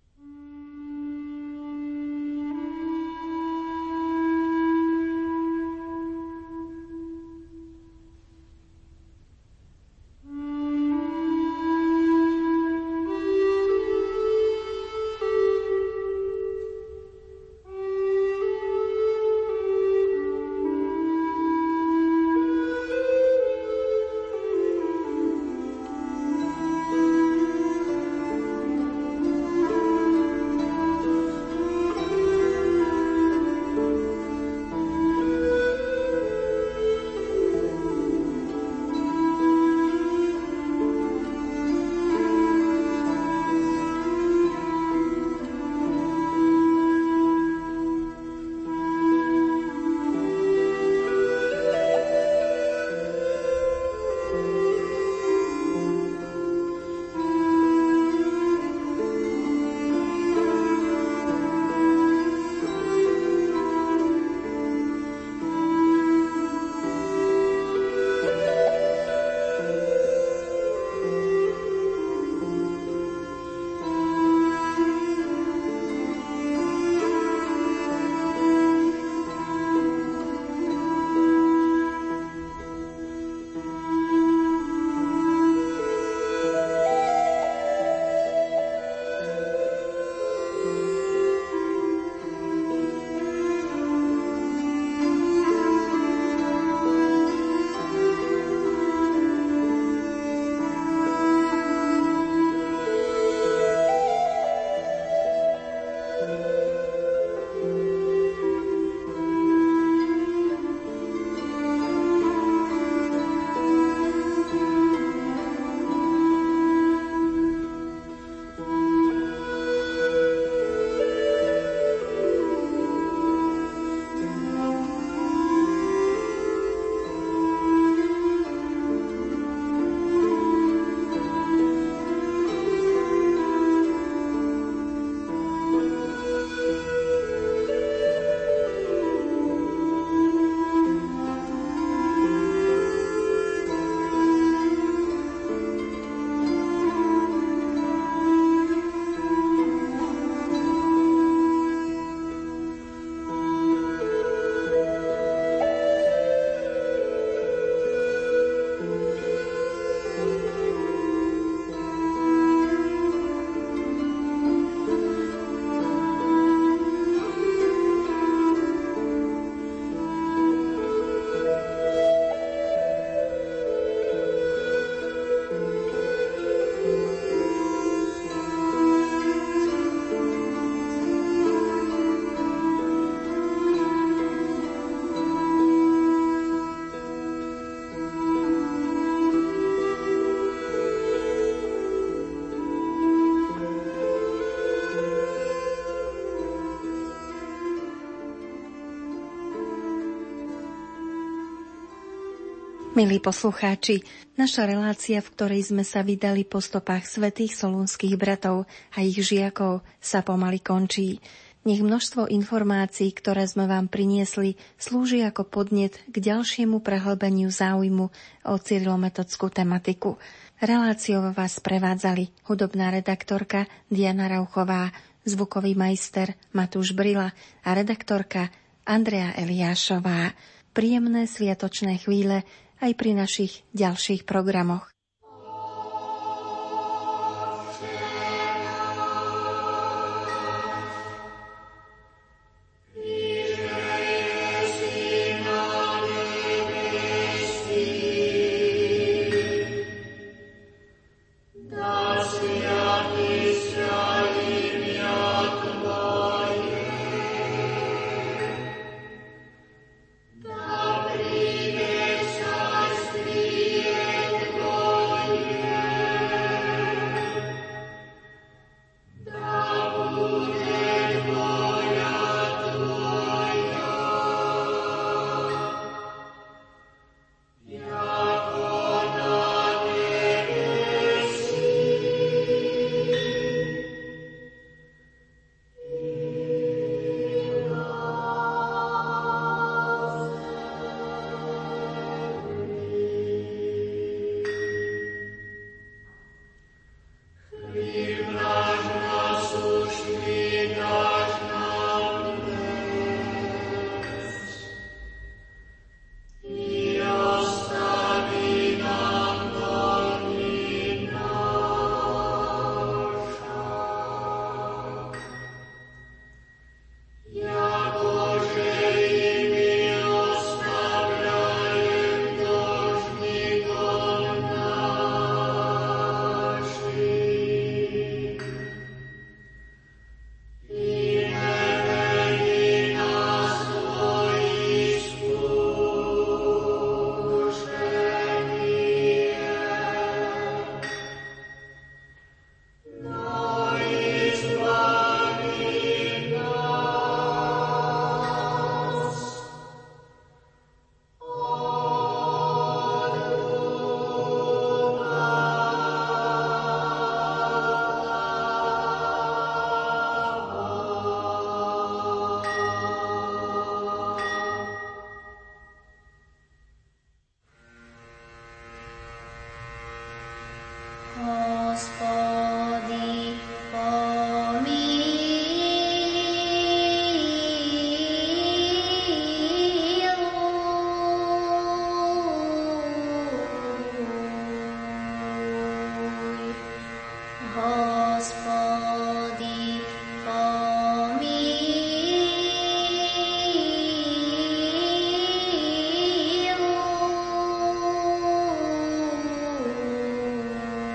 Milí 202.94 203.18
poslucháči, 203.18 204.06
naša 204.38 204.70
relácia, 204.70 205.18
v 205.18 205.34
ktorej 205.34 205.74
sme 205.74 205.82
sa 205.82 206.06
vydali 206.06 206.46
po 206.46 206.62
stopách 206.62 207.10
svetých 207.10 207.58
solúnskych 207.58 208.14
bratov 208.22 208.70
a 208.94 209.02
ich 209.02 209.18
žiakov, 209.18 209.82
sa 209.98 210.22
pomaly 210.22 210.62
končí. 210.62 211.18
Nech 211.66 211.82
množstvo 211.82 212.30
informácií, 212.30 213.10
ktoré 213.10 213.50
sme 213.50 213.66
vám 213.66 213.90
priniesli, 213.90 214.62
slúži 214.78 215.26
ako 215.26 215.42
podnet 215.42 216.06
k 216.06 216.22
ďalšiemu 216.22 216.86
prehlbeniu 216.86 217.50
záujmu 217.50 218.14
o 218.46 218.54
cyrilometodskú 218.62 219.50
tematiku. 219.50 220.22
Reláciou 220.62 221.34
vás 221.34 221.58
prevádzali 221.66 222.46
hudobná 222.46 222.94
redaktorka 222.94 223.66
Diana 223.90 224.30
Rauchová, 224.30 224.94
zvukový 225.26 225.74
majster 225.74 226.38
Matúš 226.54 226.94
Brila 226.94 227.34
a 227.66 227.70
redaktorka 227.74 228.54
Andrea 228.86 229.34
Eliášová. 229.34 230.38
Príjemné 230.78 231.26
sviatočné 231.26 231.98
chvíle 231.98 232.46
aj 232.84 232.94
pri 233.00 233.16
našich 233.16 233.64
ďalších 233.72 234.28
programoch. 234.28 234.93